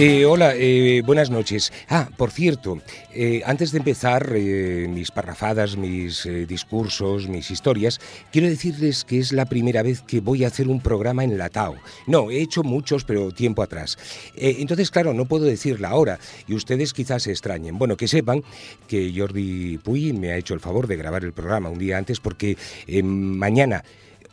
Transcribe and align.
Eh, 0.00 0.24
hola, 0.26 0.54
eh, 0.54 1.02
buenas 1.04 1.28
noches. 1.28 1.72
Ah, 1.88 2.08
por 2.16 2.30
cierto, 2.30 2.80
eh, 3.12 3.42
antes 3.44 3.72
de 3.72 3.78
empezar 3.78 4.32
eh, 4.32 4.86
mis 4.88 5.10
parrafadas, 5.10 5.76
mis 5.76 6.22
discursos, 6.46 7.26
mis 7.26 7.50
historias, 7.50 7.98
quiero 8.30 8.46
decirles 8.46 9.04
que 9.04 9.18
es 9.18 9.32
la 9.32 9.46
primera 9.46 9.82
vez 9.82 10.02
que 10.02 10.20
voy 10.20 10.44
a 10.44 10.46
hacer 10.46 10.68
un 10.68 10.80
programa 10.80 11.24
enlatado. 11.24 11.74
No, 12.06 12.30
he 12.30 12.40
hecho 12.40 12.62
muchos, 12.62 13.02
pero 13.02 13.32
tiempo 13.32 13.60
atrás. 13.60 13.98
Entonces, 14.36 14.92
claro, 14.92 15.14
no 15.14 15.24
puedo 15.24 15.46
decirla 15.46 15.88
ahora 15.88 16.20
y 16.46 16.54
ustedes 16.54 16.92
quizás 16.92 17.24
se 17.24 17.32
extrañen. 17.32 17.76
Bueno, 17.76 17.96
que 17.96 18.06
sepan 18.06 18.44
que 18.86 19.12
Jordi 19.12 19.78
Puy 19.78 20.12
me 20.12 20.30
ha 20.30 20.36
hecho 20.36 20.54
el 20.54 20.60
favor 20.60 20.86
de 20.86 20.96
grabar 20.96 21.24
el 21.24 21.32
programa 21.32 21.70
un 21.70 21.78
día 21.80 21.98
antes 21.98 22.20
porque 22.20 22.56
mañana 23.02 23.82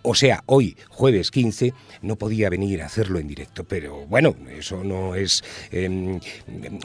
o 0.06 0.14
sea, 0.14 0.44
hoy, 0.46 0.78
jueves 0.90 1.32
15, 1.32 1.74
no 2.02 2.16
podía 2.16 2.50
venir 2.50 2.82
a 2.82 2.86
hacerlo 2.86 3.20
en 3.20 3.28
directo, 3.28 3.64
pero 3.64 4.06
bueno, 4.06 4.36
eso 4.56 4.84
no 4.84 5.16
es, 5.16 5.44
em, 5.72 6.20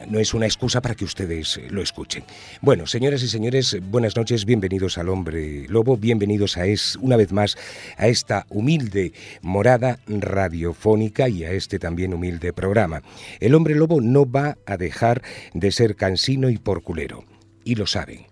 no 0.08 0.18
es 0.18 0.32
una 0.32 0.46
excusa 0.46 0.80
para 0.80 0.94
que 0.94 1.04
ustedes 1.04 1.60
lo 1.68 1.82
escuchen. 1.82 2.24
Bueno, 2.62 2.86
señoras 2.86 3.22
y 3.22 3.28
señores, 3.28 3.76
buenas 3.82 4.16
noches, 4.16 4.46
bienvenidos 4.46 4.96
al 4.96 5.10
Hombre 5.10 5.66
Lobo, 5.68 5.96
bienvenidos 5.96 6.56
a 6.56 6.66
es, 6.66 6.96
una 6.96 7.16
vez 7.16 7.30
más 7.30 7.56
a 7.98 8.08
esta 8.08 8.46
humilde 8.48 9.12
morada 9.42 10.00
radiofónica 10.06 11.28
y 11.28 11.44
a 11.44 11.52
este 11.52 11.78
también 11.78 12.14
humilde 12.14 12.52
programa. 12.52 13.02
El 13.38 13.54
Hombre 13.54 13.74
Lobo 13.74 14.00
no 14.00 14.30
va 14.30 14.56
a 14.64 14.76
dejar 14.76 15.22
de 15.52 15.70
ser 15.72 15.94
cansino 15.94 16.48
y 16.48 16.56
porculero, 16.56 17.24
y 17.64 17.74
lo 17.74 17.86
saben. 17.86 18.26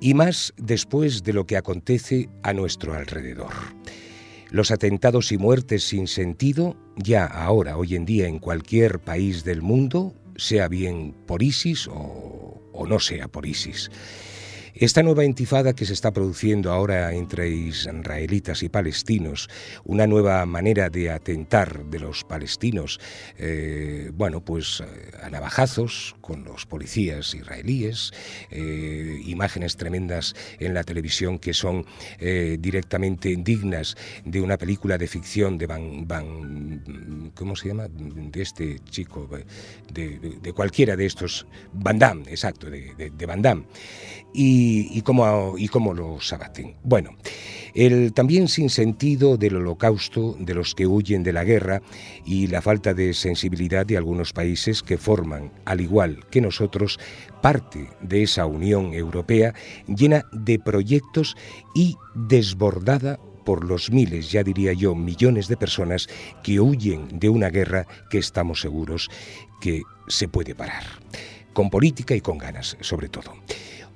Y 0.00 0.14
más 0.14 0.52
después 0.56 1.22
de 1.22 1.32
lo 1.32 1.46
que 1.46 1.56
acontece 1.56 2.28
a 2.42 2.52
nuestro 2.52 2.92
alrededor. 2.92 3.52
Los 4.50 4.70
atentados 4.70 5.32
y 5.32 5.38
muertes 5.38 5.82
sin 5.84 6.06
sentido, 6.06 6.76
ya 6.96 7.26
ahora, 7.26 7.76
hoy 7.76 7.96
en 7.96 8.04
día, 8.04 8.28
en 8.28 8.38
cualquier 8.38 9.00
país 9.00 9.44
del 9.44 9.60
mundo, 9.60 10.14
sea 10.36 10.68
bien 10.68 11.14
por 11.26 11.42
ISIS 11.42 11.88
o, 11.90 12.60
no 12.88 13.00
sea 13.00 13.26
por 13.26 13.46
ISIS. 13.46 13.90
Esta 14.78 15.02
nueva 15.02 15.24
intifada 15.24 15.72
que 15.72 15.86
se 15.86 15.94
está 15.94 16.12
produciendo 16.12 16.70
ahora 16.70 17.14
entre 17.14 17.48
israelitas 17.48 18.62
y 18.62 18.68
palestinos, 18.68 19.48
una 19.84 20.06
nueva 20.06 20.44
manera 20.44 20.90
de 20.90 21.10
atentar 21.10 21.86
de 21.86 21.98
los 21.98 22.24
palestinos, 22.24 23.00
eh, 23.38 24.10
bueno, 24.12 24.44
pues 24.44 24.82
eh, 24.82 25.12
a 25.22 25.30
navajazos 25.30 26.14
con 26.20 26.44
los 26.44 26.66
policías 26.66 27.32
israelíes, 27.32 28.12
eh, 28.50 29.18
imágenes 29.24 29.78
tremendas 29.78 30.34
en 30.60 30.74
la 30.74 30.84
televisión 30.84 31.38
que 31.38 31.54
son 31.54 31.86
directamente 32.18 33.34
dignas 33.38 33.96
de 34.26 34.42
una 34.42 34.58
película 34.58 34.98
de 34.98 35.06
ficción 35.06 35.56
de 35.56 35.66
Van, 35.66 36.06
Van 36.06 37.32
¿cómo 37.34 37.56
se 37.56 37.68
llama? 37.68 37.88
De 37.88 38.42
este 38.42 38.78
chico, 38.90 39.26
de, 39.90 40.52
cualquiera 40.52 40.96
de 40.96 41.06
estos, 41.06 41.46
Van 41.72 41.98
Damme, 41.98 42.24
exacto, 42.28 42.68
de, 42.68 42.92
de 42.94 43.26
Van 43.26 43.40
Damme 43.40 43.64
y, 44.36 44.90
y 44.92 45.02
los 45.94 46.32
abaten. 46.32 46.74
Bueno, 46.82 47.16
el 47.74 48.12
también 48.12 48.48
sinsentido 48.48 49.36
del 49.36 49.56
holocausto, 49.56 50.36
de 50.38 50.54
los 50.54 50.74
que 50.74 50.86
huyen 50.86 51.22
de 51.22 51.32
la 51.32 51.44
guerra 51.44 51.80
y 52.24 52.46
la 52.46 52.60
falta 52.60 52.92
de 52.92 53.14
sensibilidad 53.14 53.86
de 53.86 53.96
algunos 53.96 54.32
países 54.32 54.82
que 54.82 54.98
forman, 54.98 55.52
al 55.64 55.80
igual 55.80 56.24
que 56.30 56.40
nosotros, 56.40 56.98
parte 57.40 57.88
de 58.02 58.22
esa 58.22 58.46
Unión 58.46 58.92
Europea 58.92 59.54
llena 59.86 60.24
de 60.32 60.58
proyectos 60.58 61.36
y 61.74 61.96
desbordada 62.14 63.18
por 63.44 63.64
los 63.64 63.90
miles, 63.90 64.32
ya 64.32 64.42
diría 64.42 64.72
yo, 64.72 64.94
millones 64.94 65.48
de 65.48 65.56
personas 65.56 66.08
que 66.42 66.60
huyen 66.60 67.08
de 67.18 67.28
una 67.28 67.48
guerra 67.48 67.86
que 68.10 68.18
estamos 68.18 68.60
seguros 68.60 69.08
que 69.60 69.82
se 70.08 70.28
puede 70.28 70.54
parar. 70.54 70.82
Con 71.52 71.70
política 71.70 72.14
y 72.14 72.20
con 72.20 72.36
ganas, 72.38 72.76
sobre 72.80 73.08
todo. 73.08 73.32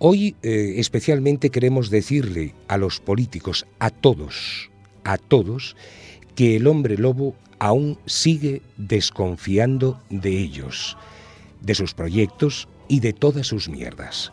Hoy 0.02 0.34
eh, 0.42 0.76
especialmente 0.78 1.50
queremos 1.50 1.90
decirle 1.90 2.54
a 2.68 2.78
los 2.78 3.00
políticos, 3.00 3.66
a 3.80 3.90
todos, 3.90 4.70
a 5.04 5.18
todos, 5.18 5.76
que 6.34 6.56
el 6.56 6.66
hombre 6.68 6.96
lobo 6.96 7.36
aún 7.58 7.98
sigue 8.06 8.62
desconfiando 8.78 10.02
de 10.08 10.30
ellos, 10.38 10.96
de 11.60 11.74
sus 11.74 11.92
proyectos 11.92 12.66
y 12.88 13.00
de 13.00 13.12
todas 13.12 13.48
sus 13.48 13.68
mierdas. 13.68 14.32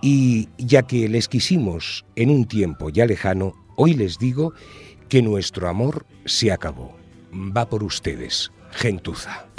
Y 0.00 0.48
ya 0.58 0.82
que 0.82 1.08
les 1.08 1.26
quisimos 1.26 2.04
en 2.14 2.30
un 2.30 2.44
tiempo 2.44 2.88
ya 2.88 3.04
lejano, 3.04 3.52
hoy 3.74 3.94
les 3.94 4.20
digo 4.20 4.52
que 5.08 5.22
nuestro 5.22 5.68
amor 5.68 6.06
se 6.24 6.52
acabó. 6.52 6.96
Va 7.34 7.68
por 7.68 7.82
ustedes, 7.82 8.52
gentuza. 8.70 9.53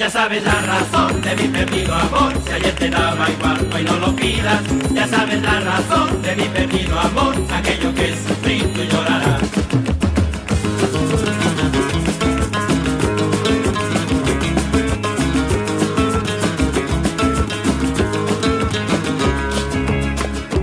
Ya 0.00 0.08
sabes 0.08 0.42
la 0.42 0.58
razón 0.62 1.20
de 1.20 1.36
mi 1.36 1.48
perdido 1.48 1.94
amor. 1.94 2.32
Si 2.46 2.52
ayer 2.52 2.74
te 2.74 2.88
daba 2.88 3.28
igual, 3.28 3.68
hoy 3.70 3.84
no 3.84 3.98
lo 3.98 4.16
pidas. 4.16 4.62
Ya 4.94 5.06
sabes 5.06 5.42
la 5.42 5.60
razón 5.60 6.22
de 6.22 6.36
mi 6.36 6.44
perdido 6.44 6.98
amor. 6.98 7.34
Aquello 7.52 7.94
que 7.94 8.16
sufrí, 8.16 8.60
tú 8.60 8.82
llorarás. 8.84 9.42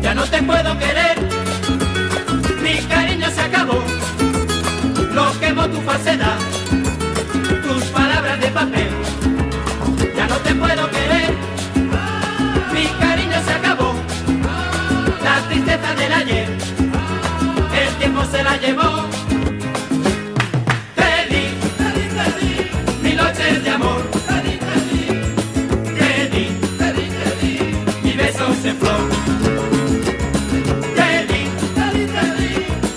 Ya 0.02 0.16
no 0.16 0.24
te 0.24 0.42
puedo 0.42 0.80
querer, 0.80 1.18
mi 2.64 2.78
cariño 2.88 3.30
se 3.30 3.42
acabó. 3.42 3.84
Lo 5.14 5.40
quemó 5.40 5.70
tu 5.70 5.80
falsedad, 5.82 6.27
se. 18.32 18.44
La 18.44 18.54
se 18.54 18.68
llevó. 18.68 19.06
Te 20.96 21.12
di, 21.30 21.44
te 21.78 21.88
di, 21.96 22.06
te 22.18 22.26
di, 22.40 22.52
mil 23.02 23.16
noches 23.16 23.64
de 23.64 23.70
amor. 23.70 24.02
Te 24.28 24.38
di, 24.46 24.56
te 25.98 26.10
di, 26.34 26.46
te 26.80 27.28
di, 27.42 27.54
mi 28.04 28.14
besos 28.14 28.66
en 28.66 28.78
flor. 28.78 29.04
Te 30.96 31.10
di, 31.30 31.42
te 31.76 31.88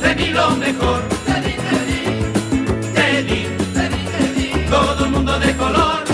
te 0.03 0.15
di, 0.15 0.27
lo 0.33 0.51
mejor. 0.57 1.01
Te 1.27 1.41
di, 1.43 1.55
te 2.95 4.71
todo 4.71 5.05
el 5.05 5.11
mundo 5.11 5.39
de 5.39 5.57
color. 5.57 6.05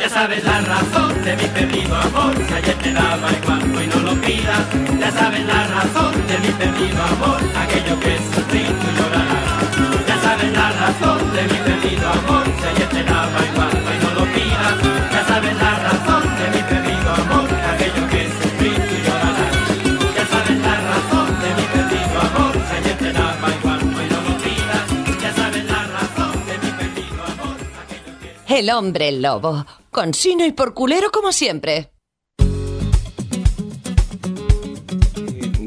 Ya 0.00 0.08
sabes 0.08 0.44
la 0.44 0.60
razón 0.60 1.24
de 1.24 1.36
mi 1.36 1.48
perdido 1.48 1.96
amor, 1.96 2.34
si 2.46 2.54
ayer 2.54 2.76
te 2.76 2.92
daba 2.92 3.32
igual, 3.32 3.76
hoy 3.76 3.86
no 3.86 4.03
Ya 4.24 5.10
sabes 5.12 5.44
la 5.44 5.66
razón 5.66 6.14
de 6.26 6.38
mi 6.38 6.48
perdido 6.54 7.02
amor, 7.02 7.40
aquello 7.56 8.00
que 8.00 8.16
sufrí 8.34 8.64
tú 8.64 8.88
llorarás. 8.96 10.06
Ya 10.08 10.18
sabes 10.22 10.50
la 10.50 10.72
razón 10.72 11.32
de 11.34 11.42
mi 11.42 11.58
perdido 11.58 12.08
amor, 12.08 12.44
si 12.46 12.84
te 12.86 13.04
daba 13.04 13.44
igual, 13.52 13.84
hoy 13.86 13.98
no 14.02 14.10
lo 14.20 14.24
pidas. 14.32 14.76
Ya 15.12 15.26
sabes 15.28 15.54
la 15.58 15.78
razón 15.78 16.22
de 16.38 16.46
mi 16.56 16.62
perdido 16.62 17.10
amor, 17.12 17.48
aquello 17.72 18.08
que 18.08 18.22
sufrí 18.40 18.70
tú 18.70 18.96
llorarás. 19.04 20.16
Ya 20.16 20.26
sabes 20.26 20.58
la 20.58 20.74
razón 20.88 21.28
de 21.42 21.48
mi 21.58 21.66
perdido 21.74 22.20
amor, 22.20 22.54
si 22.70 22.94
te 23.04 23.12
daba 23.12 23.48
igual, 23.60 23.80
hoy 23.82 24.06
no 24.08 24.20
lo 24.26 24.34
pidas. 24.38 25.20
Ya 25.20 25.34
sabes 25.34 25.64
la 25.66 25.82
razón 25.84 26.46
de 26.46 26.58
mi 26.64 26.70
perdido 26.78 27.24
amor, 27.24 27.56
aquello 27.82 28.12
que 28.48 28.58
El 28.58 28.70
hombre 28.70 29.12
lobo. 29.12 29.66
Con 29.90 30.14
sino 30.14 30.46
y 30.46 30.52
por 30.52 30.72
culero 30.72 31.10
como 31.12 31.30
siempre. 31.30 31.93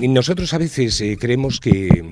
Nosotros 0.07 0.53
a 0.53 0.57
veces 0.57 0.99
eh, 1.01 1.17
creemos 1.19 1.59
que, 1.59 2.06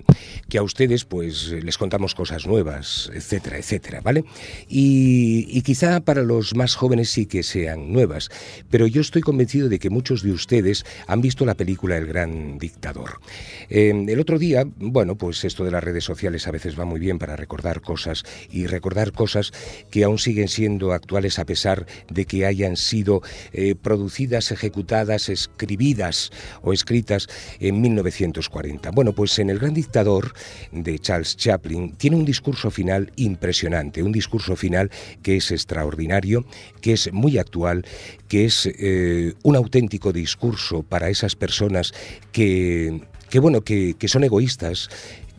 que 0.56 0.60
a 0.60 0.64
ustedes 0.64 1.04
pues 1.04 1.52
les 1.52 1.78
contamos 1.78 2.16
cosas 2.16 2.48
nuevas, 2.48 3.12
etcétera, 3.14 3.58
etcétera, 3.58 4.00
¿vale? 4.00 4.24
Y, 4.70 5.62
quizá 5.64 6.00
para 6.00 6.22
los 6.22 6.56
más 6.56 6.76
jóvenes 6.76 7.10
sí 7.10 7.26
que 7.26 7.44
sean 7.44 7.92
nuevas, 7.92 8.30
pero 8.70 8.88
yo 8.88 9.02
estoy 9.02 9.22
convencido 9.22 9.68
de 9.68 9.80
que 9.80 9.90
muchos 9.90 10.24
de 10.24 10.32
ustedes 10.32 10.86
han 11.08 11.20
visto 11.20 11.46
la 11.46 11.56
película 11.56 11.98
El 11.98 12.06
Gran 12.06 12.58
Dictador. 12.58 13.20
Eh, 13.70 14.06
el 14.08 14.18
otro 14.18 14.40
día, 14.40 14.64
bueno, 14.78 15.16
pues 15.16 15.44
esto 15.44 15.66
de 15.66 15.72
las 15.72 15.84
redes 15.84 16.06
sociales 16.06 16.48
a 16.48 16.52
veces 16.52 16.80
va 16.80 16.86
muy 16.86 17.02
bien 17.02 17.20
para 17.20 17.36
recordar 17.36 17.82
cosas 17.82 18.24
y 18.50 18.68
recordar 18.68 19.12
cosas 19.12 19.52
que 19.92 20.06
aún 20.06 20.20
siguen 20.20 20.48
siendo 20.48 20.94
actuales 20.94 21.38
a 21.38 21.46
pesar 21.46 21.86
de 22.10 22.24
que 22.24 22.46
hayan 22.46 22.78
sido 22.78 23.22
eh, 23.52 23.76
producidas, 23.76 24.54
ejecutadas, 24.54 25.28
escribidas 25.28 26.32
o 26.62 26.72
escritas 26.72 27.28
en 27.60 27.82
1940. 27.82 28.92
Bueno, 28.92 29.12
pues 29.12 29.38
en 29.40 29.50
El 29.50 29.60
Gran 29.60 29.74
Dictador 29.74 30.34
de 30.72 31.00
Charles 31.00 31.38
Chaplin 31.38 31.96
tiene 31.96 32.16
un 32.16 32.26
discurso 32.26 32.72
final 32.72 33.12
impresionante, 33.16 34.04
un 34.04 34.12
discurso 34.12 34.56
final 34.56 34.92
que 35.22 35.38
es 35.38 35.52
extraordinario, 35.52 36.46
que 36.82 36.94
es 36.94 37.12
muy 37.14 37.38
actual, 37.38 37.86
que 38.28 38.46
es 38.46 38.66
eh, 38.66 39.34
un 39.44 39.56
auténtico 39.56 40.12
discurso 40.12 40.84
para 40.84 41.10
esas 41.10 41.36
personas 41.36 41.94
que, 42.32 43.02
que 43.30 43.40
bueno, 43.40 43.62
que, 43.62 43.96
que 43.98 44.08
son 44.08 44.24
egoístas, 44.24 44.90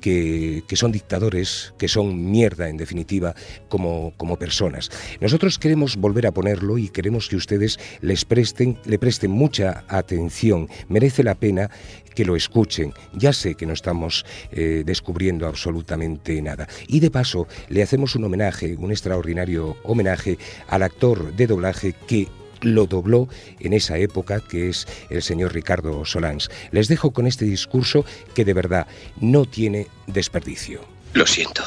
que, 0.07 0.77
son 0.77 0.93
dictadores, 0.93 1.75
que 1.79 1.89
son 1.89 2.31
mierda 2.31 2.69
en 2.69 2.77
definitiva 2.77 3.35
como, 3.69 4.13
como, 4.17 4.39
personas. 4.39 4.89
Nosotros 5.21 5.59
queremos 5.59 5.97
volver 5.97 6.29
a 6.29 6.33
ponerlo 6.33 6.79
y 6.79 6.91
queremos 6.91 7.29
que 7.29 7.35
ustedes 7.35 7.81
les 8.03 8.25
presten, 8.25 8.79
le 8.85 9.01
presten 9.01 9.33
mucha 9.33 9.85
atención. 9.89 10.69
Merece 10.89 11.25
la 11.25 11.35
pena 11.35 11.71
que 12.15 12.25
lo 12.25 12.37
escuchen. 12.37 12.93
Ya 13.15 13.33
sé 13.33 13.57
que 13.57 13.67
no 13.67 13.73
estamos 13.73 14.25
eh, 14.53 14.85
descubriendo 14.87 15.49
absolutamente 15.49 16.41
nada. 16.41 16.69
Y 16.87 17.01
de 17.01 17.11
paso 17.11 17.49
le 17.69 17.83
hacemos 17.83 18.15
un 18.15 18.25
homenaje, 18.25 18.77
un 18.77 18.93
extraordinario 18.93 19.77
homenaje 19.83 20.39
al 20.69 20.85
actor 20.85 21.35
de 21.35 21.49
doblaje 21.49 21.95
que 22.07 22.29
lo 22.63 22.87
dobló 22.87 23.29
en 23.61 23.73
esa 23.73 23.99
época, 23.99 24.41
que 24.41 24.69
es 24.69 24.87
el 25.11 25.23
señor 25.23 25.55
Ricardo 25.55 26.05
Solans. 26.05 26.51
Les 26.71 26.89
dejo 26.89 27.13
con 27.13 27.27
este 27.27 27.45
discurso 27.45 28.05
que 28.35 28.45
de 28.45 28.55
verdad 28.55 28.87
no 29.21 29.45
tiene 29.45 29.89
desperdicio. 30.07 30.85
Lo 31.13 31.27
siento, 31.27 31.63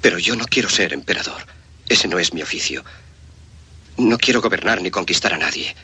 pero 0.00 0.18
yo 0.18 0.36
no 0.36 0.44
quiero 0.46 0.68
ser 0.68 0.92
emperador. 0.92 1.42
Ese 1.88 2.08
no 2.08 2.18
es 2.18 2.32
mi 2.32 2.42
oficio. 2.42 2.84
No 3.96 4.16
quiero 4.18 4.40
gobernar 4.40 4.80
ni 4.80 4.90
conquistar 4.90 5.34
a 5.34 5.38
nadie, 5.38 5.74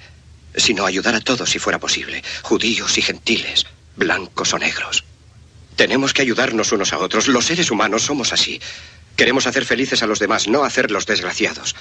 sino 0.54 0.86
ayudar 0.86 1.14
a 1.14 1.20
todos 1.20 1.50
si 1.50 1.58
fuera 1.58 1.78
posible, 1.78 2.22
judíos 2.42 2.96
y 2.98 3.02
gentiles, 3.02 3.66
blancos 3.96 4.54
o 4.54 4.58
negros. 4.58 5.04
Tenemos 5.76 6.14
que 6.14 6.22
ayudarnos 6.22 6.72
unos 6.72 6.92
a 6.92 6.98
otros. 6.98 7.28
Los 7.28 7.44
seres 7.44 7.70
humanos 7.70 8.02
somos 8.02 8.32
así. 8.32 8.60
Queremos 9.16 9.46
hacer 9.46 9.64
felices 9.64 10.02
a 10.02 10.06
los 10.06 10.18
demás, 10.18 10.48
no 10.48 10.64
hacerlos 10.64 11.06
desgraciados. 11.06 11.76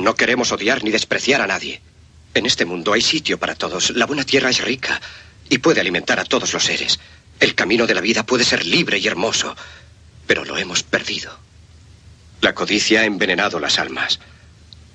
No 0.00 0.14
queremos 0.14 0.50
odiar 0.50 0.82
ni 0.82 0.90
despreciar 0.90 1.42
a 1.42 1.46
nadie. 1.46 1.82
En 2.32 2.46
este 2.46 2.64
mundo 2.64 2.94
hay 2.94 3.02
sitio 3.02 3.38
para 3.38 3.54
todos. 3.54 3.90
La 3.90 4.06
buena 4.06 4.24
tierra 4.24 4.48
es 4.48 4.62
rica 4.64 4.98
y 5.50 5.58
puede 5.58 5.82
alimentar 5.82 6.18
a 6.18 6.24
todos 6.24 6.54
los 6.54 6.64
seres. 6.64 6.98
El 7.38 7.54
camino 7.54 7.86
de 7.86 7.94
la 7.94 8.00
vida 8.00 8.24
puede 8.24 8.44
ser 8.44 8.64
libre 8.64 8.96
y 8.96 9.06
hermoso, 9.06 9.54
pero 10.26 10.46
lo 10.46 10.56
hemos 10.56 10.82
perdido. 10.82 11.38
La 12.40 12.54
codicia 12.54 13.02
ha 13.02 13.04
envenenado 13.04 13.60
las 13.60 13.78
almas. 13.78 14.20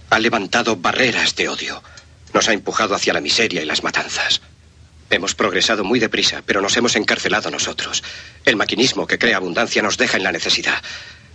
Ha 0.09 0.17
levantado 0.17 0.75
barreras 0.77 1.35
de 1.35 1.49
odio. 1.49 1.83
Nos 2.33 2.49
ha 2.49 2.53
empujado 2.53 2.95
hacia 2.95 3.13
la 3.13 3.21
miseria 3.21 3.61
y 3.61 3.65
las 3.65 3.83
matanzas. 3.83 4.41
Hemos 5.11 5.35
progresado 5.35 5.83
muy 5.83 5.99
deprisa, 5.99 6.41
pero 6.43 6.61
nos 6.61 6.75
hemos 6.77 6.95
encarcelado 6.95 7.51
nosotros. 7.51 8.03
El 8.43 8.55
maquinismo 8.55 9.05
que 9.05 9.19
crea 9.19 9.37
abundancia 9.37 9.83
nos 9.83 9.97
deja 9.97 10.17
en 10.17 10.23
la 10.23 10.31
necesidad. 10.31 10.81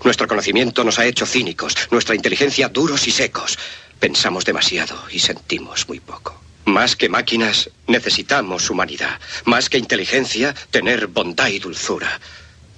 Nuestro 0.04 0.26
conocimiento 0.26 0.82
nos 0.84 0.98
ha 0.98 1.06
hecho 1.06 1.26
cínicos, 1.26 1.76
nuestra 1.90 2.14
inteligencia 2.14 2.68
duros 2.68 3.06
y 3.06 3.10
secos. 3.10 3.58
Pensamos 3.98 4.44
demasiado 4.44 4.96
y 5.10 5.18
sentimos 5.18 5.86
muy 5.88 6.00
poco. 6.00 6.40
Más 6.64 6.96
que 6.96 7.08
máquinas, 7.08 7.70
necesitamos 7.86 8.70
humanidad. 8.70 9.20
Más 9.44 9.68
que 9.68 9.78
inteligencia, 9.78 10.54
tener 10.70 11.08
bondad 11.08 11.48
y 11.48 11.58
dulzura. 11.58 12.20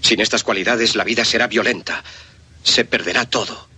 Sin 0.01 0.21
estas 0.21 0.43
cualidades, 0.43 0.97
la 0.97 1.05
vida 1.05 1.25
será 1.25 1.47
violenta. 1.47 2.03
Se 2.65 2.85
perderá 2.85 3.25
todo. 3.25 3.69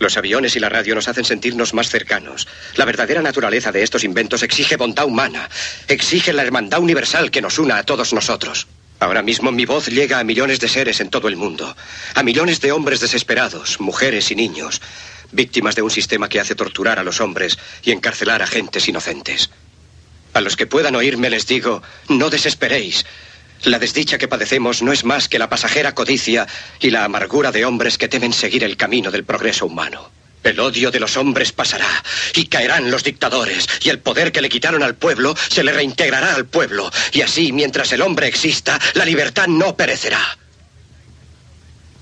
Los 0.00 0.16
aviones 0.16 0.54
y 0.56 0.60
la 0.60 0.68
radio 0.68 0.94
nos 0.94 1.08
hacen 1.08 1.24
sentirnos 1.24 1.74
más 1.74 1.88
cercanos. 1.88 2.46
La 2.76 2.84
verdadera 2.84 3.20
naturaleza 3.20 3.72
de 3.72 3.82
estos 3.82 4.04
inventos 4.04 4.42
exige 4.42 4.76
bondad 4.76 5.06
humana, 5.06 5.48
exige 5.88 6.32
la 6.32 6.42
hermandad 6.42 6.80
universal 6.80 7.30
que 7.30 7.42
nos 7.42 7.58
una 7.58 7.78
a 7.78 7.82
todos 7.82 8.12
nosotros. 8.12 8.68
Ahora 9.00 9.22
mismo 9.22 9.52
mi 9.52 9.64
voz 9.64 9.86
llega 9.86 10.18
a 10.18 10.24
millones 10.24 10.58
de 10.58 10.68
seres 10.68 11.00
en 11.00 11.10
todo 11.10 11.28
el 11.28 11.36
mundo, 11.36 11.76
a 12.14 12.22
millones 12.22 12.60
de 12.60 12.72
hombres 12.72 13.00
desesperados, 13.00 13.78
mujeres 13.80 14.30
y 14.32 14.34
niños, 14.34 14.80
víctimas 15.30 15.76
de 15.76 15.82
un 15.82 15.90
sistema 15.90 16.28
que 16.28 16.40
hace 16.40 16.56
torturar 16.56 16.98
a 16.98 17.04
los 17.04 17.20
hombres 17.20 17.58
y 17.84 17.92
encarcelar 17.92 18.42
a 18.42 18.46
gentes 18.46 18.88
inocentes. 18.88 19.50
A 20.34 20.40
los 20.40 20.56
que 20.56 20.66
puedan 20.66 20.96
oírme 20.96 21.30
les 21.30 21.46
digo, 21.46 21.82
no 22.08 22.28
desesperéis. 22.28 23.06
La 23.64 23.78
desdicha 23.78 24.18
que 24.18 24.28
padecemos 24.28 24.82
no 24.82 24.92
es 24.92 25.04
más 25.04 25.28
que 25.28 25.38
la 25.38 25.48
pasajera 25.48 25.94
codicia 25.94 26.46
y 26.80 26.90
la 26.90 27.04
amargura 27.04 27.52
de 27.52 27.64
hombres 27.64 27.98
que 27.98 28.08
temen 28.08 28.32
seguir 28.32 28.64
el 28.64 28.76
camino 28.76 29.10
del 29.10 29.24
progreso 29.24 29.66
humano. 29.66 30.10
El 30.48 30.60
odio 30.60 30.90
de 30.90 30.98
los 30.98 31.18
hombres 31.18 31.52
pasará 31.52 32.02
y 32.34 32.46
caerán 32.46 32.90
los 32.90 33.04
dictadores 33.04 33.68
y 33.82 33.90
el 33.90 33.98
poder 33.98 34.32
que 34.32 34.40
le 34.40 34.48
quitaron 34.48 34.82
al 34.82 34.94
pueblo 34.94 35.34
se 35.50 35.62
le 35.62 35.72
reintegrará 35.72 36.34
al 36.34 36.46
pueblo 36.46 36.90
y 37.12 37.20
así 37.20 37.52
mientras 37.52 37.92
el 37.92 38.00
hombre 38.00 38.28
exista 38.28 38.80
la 38.94 39.04
libertad 39.04 39.46
no 39.46 39.76
perecerá. 39.76 40.38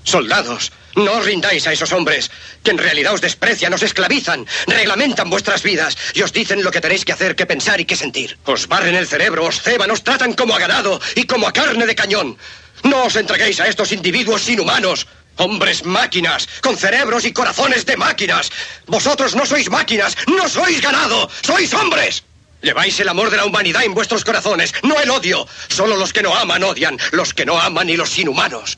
Soldados, 0.05 0.71
no 0.95 1.11
os 1.11 1.25
rindáis 1.25 1.67
a 1.67 1.73
esos 1.73 1.91
hombres, 1.91 2.31
que 2.63 2.71
en 2.71 2.77
realidad 2.77 3.13
os 3.13 3.19
desprecian, 3.19 3.73
os 3.73 3.83
esclavizan, 3.83 4.47
reglamentan 4.65 5.29
vuestras 5.29 5.61
vidas 5.61 5.97
y 6.13 6.21
os 6.21 6.31
dicen 6.31 6.63
lo 6.63 6.71
que 6.71 6.79
tenéis 6.79 7.03
que 7.03 7.11
hacer, 7.11 7.35
que 7.35 7.45
pensar 7.45 7.81
y 7.81 7.85
que 7.85 7.97
sentir. 7.97 8.37
Os 8.45 8.69
barren 8.69 8.95
el 8.95 9.07
cerebro, 9.07 9.43
os 9.45 9.61
ceban, 9.61 9.91
os 9.91 10.03
tratan 10.03 10.31
como 10.31 10.55
a 10.55 10.59
ganado 10.59 11.01
y 11.15 11.25
como 11.25 11.49
a 11.49 11.51
carne 11.51 11.85
de 11.85 11.95
cañón. 11.95 12.37
No 12.83 13.03
os 13.03 13.15
entreguéis 13.17 13.59
a 13.59 13.67
estos 13.67 13.91
individuos 13.91 14.47
inhumanos. 14.47 15.05
Hombres 15.37 15.85
máquinas, 15.85 16.47
con 16.61 16.77
cerebros 16.77 17.25
y 17.25 17.33
corazones 17.33 17.85
de 17.85 17.97
máquinas. 17.97 18.51
Vosotros 18.87 19.35
no 19.35 19.45
sois 19.45 19.69
máquinas, 19.69 20.17
no 20.27 20.47
sois 20.49 20.81
ganado, 20.81 21.29
sois 21.41 21.73
hombres. 21.73 22.23
Lleváis 22.61 22.99
el 22.99 23.09
amor 23.09 23.29
de 23.29 23.37
la 23.37 23.45
humanidad 23.45 23.83
en 23.83 23.93
vuestros 23.93 24.25
corazones, 24.25 24.73
no 24.83 24.99
el 24.99 25.09
odio. 25.11 25.47
Solo 25.67 25.95
los 25.95 26.11
que 26.11 26.23
no 26.23 26.35
aman 26.35 26.63
odian, 26.63 26.97
los 27.11 27.33
que 27.33 27.45
no 27.45 27.59
aman 27.59 27.89
y 27.89 27.95
los 27.95 28.17
inhumanos. 28.17 28.77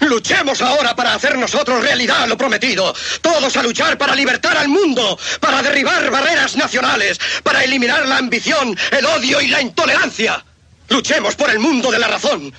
Luchemos 0.00 0.60
ahora 0.60 0.94
para 0.94 1.14
hacer 1.14 1.38
nosotros 1.38 1.82
realidad 1.82 2.28
lo 2.28 2.36
prometido. 2.36 2.94
Todos 3.22 3.56
a 3.56 3.62
luchar 3.62 3.96
para 3.96 4.14
libertar 4.14 4.56
al 4.56 4.68
mundo, 4.68 5.18
para 5.40 5.62
derribar 5.62 6.10
barreras 6.10 6.56
nacionales, 6.56 7.18
para 7.42 7.64
eliminar 7.64 8.06
la 8.06 8.18
ambición, 8.18 8.76
el 8.90 9.06
odio 9.06 9.40
y 9.40 9.48
la 9.48 9.60
intolerancia. 9.60 10.44
Luchemos 10.88 11.34
por 11.34 11.50
el 11.50 11.58
mundo 11.58 11.90
de 11.90 11.98
la 11.98 12.08
razón. 12.08 12.52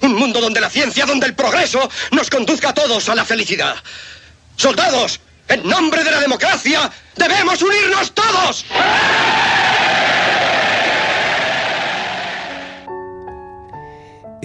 Un 0.00 0.14
mundo 0.14 0.40
donde 0.40 0.60
la 0.60 0.68
ciencia, 0.68 1.06
donde 1.06 1.26
el 1.26 1.34
progreso 1.34 1.90
nos 2.10 2.28
conduzca 2.28 2.70
a 2.70 2.74
todos 2.74 3.08
a 3.08 3.14
la 3.14 3.24
felicidad. 3.24 3.76
Soldados, 4.56 5.20
en 5.48 5.66
nombre 5.66 6.04
de 6.04 6.10
la 6.10 6.20
democracia, 6.20 6.90
debemos 7.16 7.62
unirnos 7.62 8.12
todos. 8.12 8.64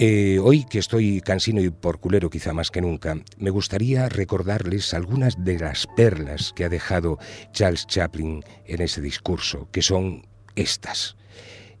Eh, 0.02 0.38
hoy 0.42 0.64
que 0.64 0.78
estoy 0.78 1.20
cansino 1.20 1.60
y 1.60 1.68
porculero 1.68 2.30
quizá 2.30 2.54
más 2.54 2.70
que 2.70 2.80
nunca, 2.80 3.18
me 3.36 3.50
gustaría 3.50 4.08
recordarles 4.08 4.94
algunas 4.94 5.44
de 5.44 5.58
las 5.58 5.86
perlas 5.94 6.54
que 6.56 6.64
ha 6.64 6.70
dejado 6.70 7.18
Charles 7.52 7.86
Chaplin 7.86 8.42
en 8.64 8.80
ese 8.80 9.02
discurso, 9.02 9.68
que 9.72 9.82
son 9.82 10.26
estas. 10.56 11.18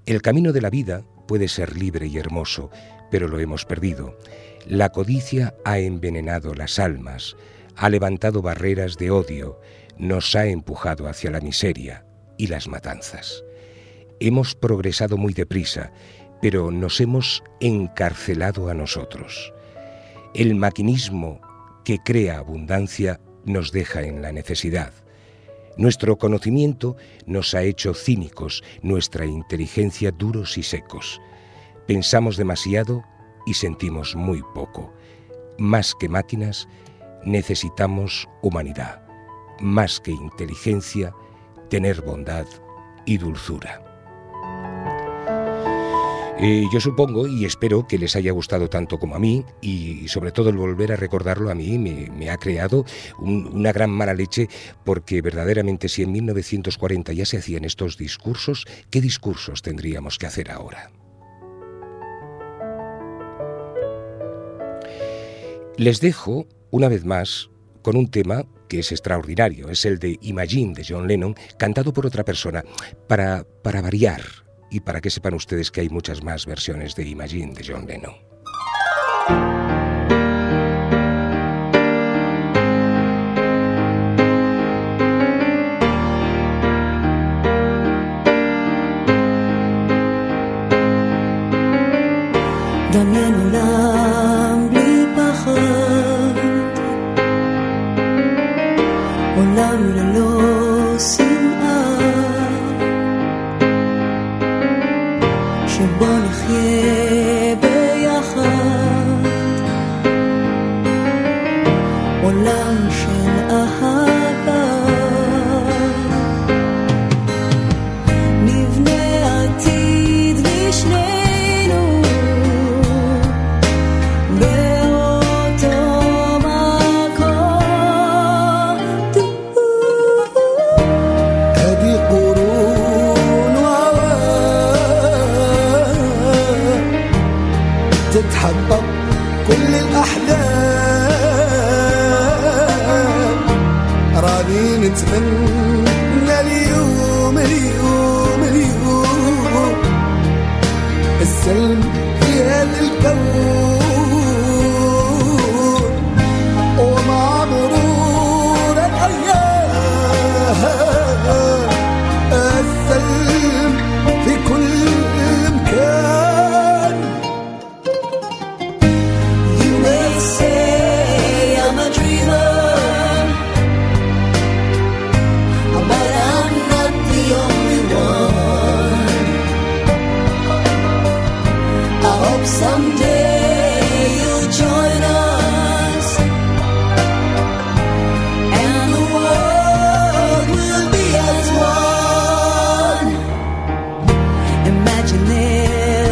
El 0.04 0.20
camino 0.20 0.52
de 0.52 0.60
la 0.60 0.68
vida 0.68 1.02
puede 1.26 1.48
ser 1.48 1.78
libre 1.78 2.08
y 2.08 2.18
hermoso, 2.18 2.68
pero 3.10 3.26
lo 3.26 3.40
hemos 3.40 3.64
perdido. 3.64 4.18
La 4.66 4.90
codicia 4.90 5.54
ha 5.64 5.78
envenenado 5.78 6.52
las 6.52 6.78
almas, 6.78 7.38
ha 7.74 7.88
levantado 7.88 8.42
barreras 8.42 8.98
de 8.98 9.10
odio, 9.10 9.58
nos 9.96 10.36
ha 10.36 10.44
empujado 10.44 11.08
hacia 11.08 11.30
la 11.30 11.40
miseria 11.40 12.04
y 12.36 12.48
las 12.48 12.68
matanzas. 12.68 13.44
Hemos 14.22 14.54
progresado 14.54 15.16
muy 15.16 15.32
deprisa 15.32 15.90
pero 16.40 16.70
nos 16.70 17.00
hemos 17.00 17.42
encarcelado 17.60 18.68
a 18.68 18.74
nosotros. 18.74 19.52
El 20.34 20.54
maquinismo 20.54 21.40
que 21.84 21.98
crea 21.98 22.38
abundancia 22.38 23.20
nos 23.44 23.72
deja 23.72 24.02
en 24.02 24.22
la 24.22 24.32
necesidad. 24.32 24.92
Nuestro 25.76 26.18
conocimiento 26.18 26.96
nos 27.26 27.54
ha 27.54 27.62
hecho 27.62 27.94
cínicos, 27.94 28.62
nuestra 28.82 29.24
inteligencia 29.24 30.10
duros 30.10 30.58
y 30.58 30.62
secos. 30.62 31.20
Pensamos 31.86 32.36
demasiado 32.36 33.02
y 33.46 33.54
sentimos 33.54 34.14
muy 34.14 34.42
poco. 34.54 34.92
Más 35.58 35.94
que 35.98 36.08
máquinas, 36.08 36.68
necesitamos 37.24 38.28
humanidad. 38.42 39.02
Más 39.60 40.00
que 40.00 40.10
inteligencia, 40.10 41.14
tener 41.68 42.02
bondad 42.02 42.46
y 43.06 43.18
dulzura. 43.18 43.89
Eh, 46.42 46.64
yo 46.72 46.80
supongo 46.80 47.26
y 47.26 47.44
espero 47.44 47.86
que 47.86 47.98
les 47.98 48.16
haya 48.16 48.32
gustado 48.32 48.70
tanto 48.70 48.98
como 48.98 49.14
a 49.14 49.18
mí 49.18 49.44
y 49.60 50.08
sobre 50.08 50.32
todo 50.32 50.48
el 50.48 50.56
volver 50.56 50.90
a 50.90 50.96
recordarlo 50.96 51.50
a 51.50 51.54
mí 51.54 51.76
me, 51.76 52.30
ha 52.30 52.38
creado 52.38 52.86
una 53.18 53.72
gran 53.72 53.90
mala 53.90 54.14
leche 54.14 54.48
porque 54.82 55.20
verdaderamente 55.20 55.90
si 55.90 56.02
en 56.02 56.12
1940 56.12 57.12
ya 57.12 57.26
se 57.26 57.36
hacían 57.36 57.66
estos 57.66 57.98
discursos, 57.98 58.64
¿qué 58.88 59.02
discursos 59.02 59.60
tendríamos 59.60 60.16
que 60.16 60.26
hacer 60.28 60.50
ahora? 60.50 60.90
Les 65.76 66.00
dejo 66.00 66.46
una 66.70 66.88
vez 66.88 67.04
más 67.04 67.50
con 67.82 67.96
un 67.96 68.10
tema 68.10 68.46
que 68.66 68.78
es 68.78 68.92
extraordinario, 68.92 69.68
es 69.68 69.84
el 69.84 69.98
de 69.98 70.18
Imagine 70.22 70.72
de 70.72 70.86
John 70.88 71.06
Lennon, 71.06 71.34
cantado 71.58 71.92
por 71.92 72.06
otra 72.06 72.24
persona, 72.24 72.64
para, 73.08 73.44
para 73.62 73.82
variar 73.82 74.22
y 74.70 74.80
para 74.80 75.00
que 75.00 75.10
sepan 75.10 75.34
ustedes 75.34 75.70
que 75.70 75.82
hay 75.82 75.88
muchas 75.88 76.22
más 76.22 76.46
versiones 76.46 76.94
de 76.94 77.08
Imagine 77.08 77.54
de 77.54 77.64
John 77.66 77.86
Lennon. 77.86 78.30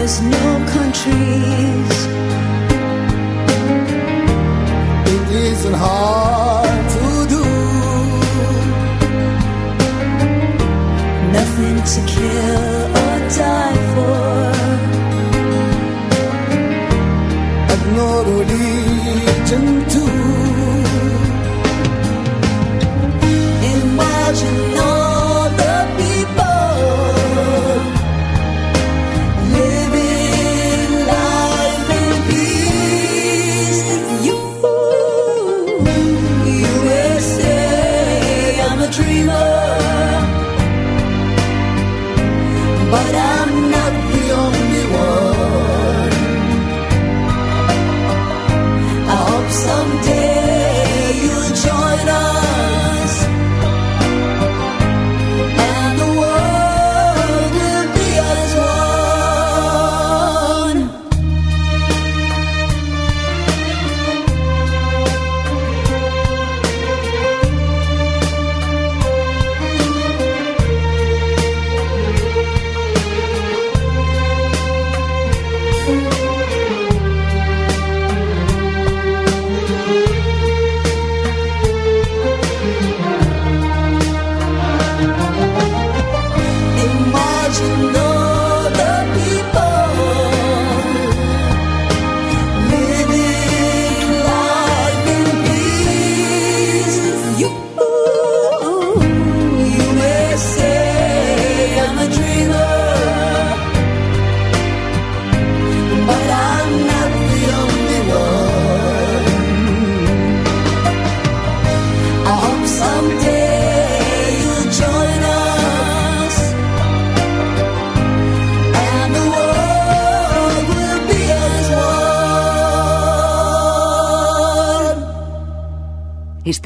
there's 0.09 0.23
no 0.23 0.67
countries 0.71 1.98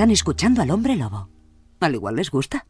Están 0.02 0.10
escuchando 0.10 0.62
al 0.62 0.70
hombre 0.72 0.96
lobo. 0.96 1.28
Al 1.78 1.94
igual 1.94 2.16
les 2.16 2.28
gusta. 2.28 2.66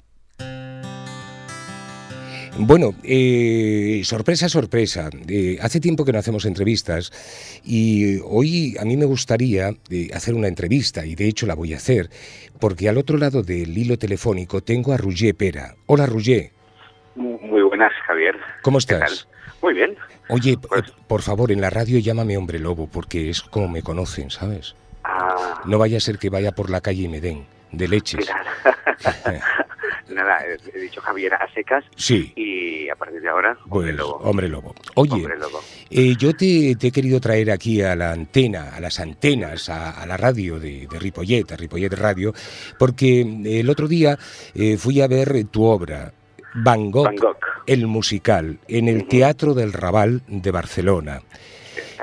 Bueno, 2.58 2.94
eh, 3.04 4.02
sorpresa, 4.04 4.50
sorpresa. 4.50 5.08
Eh, 5.28 5.56
hace 5.62 5.80
tiempo 5.80 6.04
que 6.04 6.12
no 6.12 6.18
hacemos 6.18 6.44
entrevistas 6.44 7.10
y 7.64 8.18
hoy 8.18 8.76
a 8.78 8.84
mí 8.84 8.98
me 8.98 9.06
gustaría 9.06 9.70
eh, 9.88 10.10
hacer 10.12 10.34
una 10.34 10.46
entrevista 10.46 11.06
y 11.06 11.14
de 11.14 11.26
hecho 11.26 11.46
la 11.46 11.54
voy 11.54 11.72
a 11.72 11.78
hacer 11.78 12.10
porque 12.60 12.90
al 12.90 12.98
otro 12.98 13.16
lado 13.16 13.42
del 13.42 13.78
hilo 13.78 13.96
telefónico 13.96 14.62
tengo 14.62 14.92
a 14.92 14.98
Roger 14.98 15.34
Pera. 15.34 15.74
Hola 15.86 16.04
Roger. 16.04 16.50
Muy 17.14 17.62
buenas, 17.62 17.92
Javier. 18.06 18.36
¿Cómo 18.60 18.76
estás? 18.76 19.26
Muy 19.62 19.72
bien. 19.72 19.96
Oye, 20.28 20.58
Pues- 20.58 20.90
por 21.08 21.22
favor, 21.22 21.50
en 21.50 21.62
la 21.62 21.70
radio 21.70 21.98
llámame 21.98 22.36
hombre 22.36 22.58
lobo 22.58 22.88
porque 22.92 23.30
es 23.30 23.40
como 23.40 23.68
me 23.68 23.80
conocen, 23.80 24.30
¿sabes? 24.30 24.74
Ah, 25.04 25.60
No 25.66 25.78
vaya 25.78 25.96
a 25.96 26.00
ser 26.00 26.18
que 26.18 26.30
vaya 26.30 26.52
por 26.52 26.70
la 26.70 26.80
calle 26.80 27.02
y 27.02 27.08
me 27.08 27.20
den 27.20 27.44
de 27.72 27.84
¿qué 27.86 27.88
leches. 27.88 28.26
Nada, 30.08 30.38
he 30.74 30.78
dicho 30.80 31.00
Javier 31.00 31.32
a 31.34 31.50
secas 31.54 31.84
Sí. 31.96 32.32
y 32.36 32.88
a 32.90 32.96
partir 32.96 33.20
de 33.22 33.28
ahora, 33.30 33.56
hombre 33.70 33.92
Pues, 33.92 33.94
lobo. 33.96 34.16
hombre 34.18 34.48
lobo. 34.48 34.74
Oye, 34.96 35.12
Hombre 35.12 35.38
lobo. 35.38 35.60
Eh, 35.90 36.14
yo 36.18 36.34
te, 36.36 36.76
te 36.76 36.88
he 36.88 36.92
querido 36.92 37.18
traer 37.20 37.50
aquí 37.50 37.80
a 37.80 37.96
la 37.96 38.12
antena, 38.12 38.74
a 38.74 38.80
las 38.80 39.00
antenas, 39.00 39.68
a, 39.70 39.90
a 39.90 40.06
la 40.06 40.16
radio 40.18 40.58
de, 40.60 40.86
de 40.90 40.98
Ripollet, 40.98 41.50
a 41.52 41.56
Ripollet 41.56 41.92
Radio, 41.94 42.34
porque 42.78 43.20
el 43.22 43.70
otro 43.70 43.88
día 43.88 44.18
eh, 44.54 44.76
fui 44.76 45.00
a 45.00 45.06
ver 45.08 45.44
tu 45.50 45.64
obra, 45.64 46.12
Van 46.56 46.90
Gogh, 46.90 47.06
Van 47.06 47.16
Gogh. 47.16 47.36
el 47.66 47.86
musical, 47.86 48.58
en 48.68 48.88
el. 48.88 49.08
Teatro 49.08 49.54
del 49.54 49.72
Raval 49.72 50.22
de 50.26 50.50
Barcelona. 50.50 51.22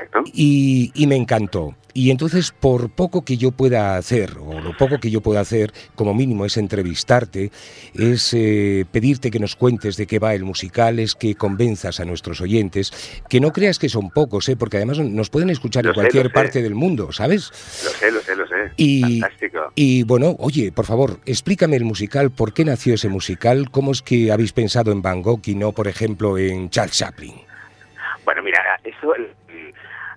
Exacto. 0.02 0.24
Y, 0.32 0.90
y 0.94 1.06
me 1.06 1.16
encantó. 1.16 1.74
Y 1.92 2.12
entonces, 2.12 2.52
por 2.52 2.88
poco 2.90 3.24
que 3.24 3.36
yo 3.36 3.50
pueda 3.50 3.96
hacer, 3.96 4.36
o 4.38 4.60
lo 4.60 4.76
poco 4.76 5.00
que 5.00 5.10
yo 5.10 5.20
pueda 5.22 5.40
hacer, 5.40 5.72
como 5.96 6.14
mínimo 6.14 6.44
es 6.46 6.56
entrevistarte, 6.56 7.50
es 7.94 8.32
eh, 8.32 8.84
pedirte 8.92 9.30
que 9.32 9.40
nos 9.40 9.56
cuentes 9.56 9.96
de 9.96 10.06
qué 10.06 10.20
va 10.20 10.34
el 10.34 10.44
musical, 10.44 11.00
es 11.00 11.16
que 11.16 11.34
convenzas 11.34 11.98
a 11.98 12.04
nuestros 12.04 12.40
oyentes, 12.40 12.92
que 13.28 13.40
no 13.40 13.50
creas 13.52 13.80
que 13.80 13.88
son 13.88 14.10
pocos, 14.10 14.48
¿eh? 14.48 14.54
porque 14.54 14.76
además 14.76 15.00
nos 15.00 15.30
pueden 15.30 15.50
escuchar 15.50 15.84
Lo 15.84 15.90
en 15.90 15.94
sé, 15.94 16.00
cualquier 16.00 16.32
parte 16.32 16.62
del 16.62 16.76
mundo, 16.76 17.10
¿sabes? 17.10 17.50
Lo 17.84 17.90
sé, 17.90 18.12
lo 18.12 18.20
sé, 18.20 18.36
lo 18.36 18.46
sé. 18.46 18.54
Y- 18.76 19.20
Fantástico. 19.20 19.58
Y 19.74 20.04
bueno, 20.04 20.36
oye, 20.38 20.70
por 20.70 20.86
favor, 20.86 21.18
explícame 21.26 21.74
el 21.76 21.84
musical, 21.84 22.30
¿por 22.30 22.52
qué 22.54 22.64
nació 22.64 22.94
ese 22.94 23.08
musical? 23.08 23.68
¿Cómo 23.70 23.90
es 23.90 24.00
que 24.02 24.30
habéis 24.30 24.52
pensado 24.52 24.92
en 24.92 25.02
Van 25.02 25.22
Gogh 25.22 25.42
y 25.46 25.56
no, 25.56 25.72
por 25.72 25.88
ejemplo, 25.88 26.38
en 26.38 26.70
Charles 26.70 26.96
Chaplin? 26.96 27.34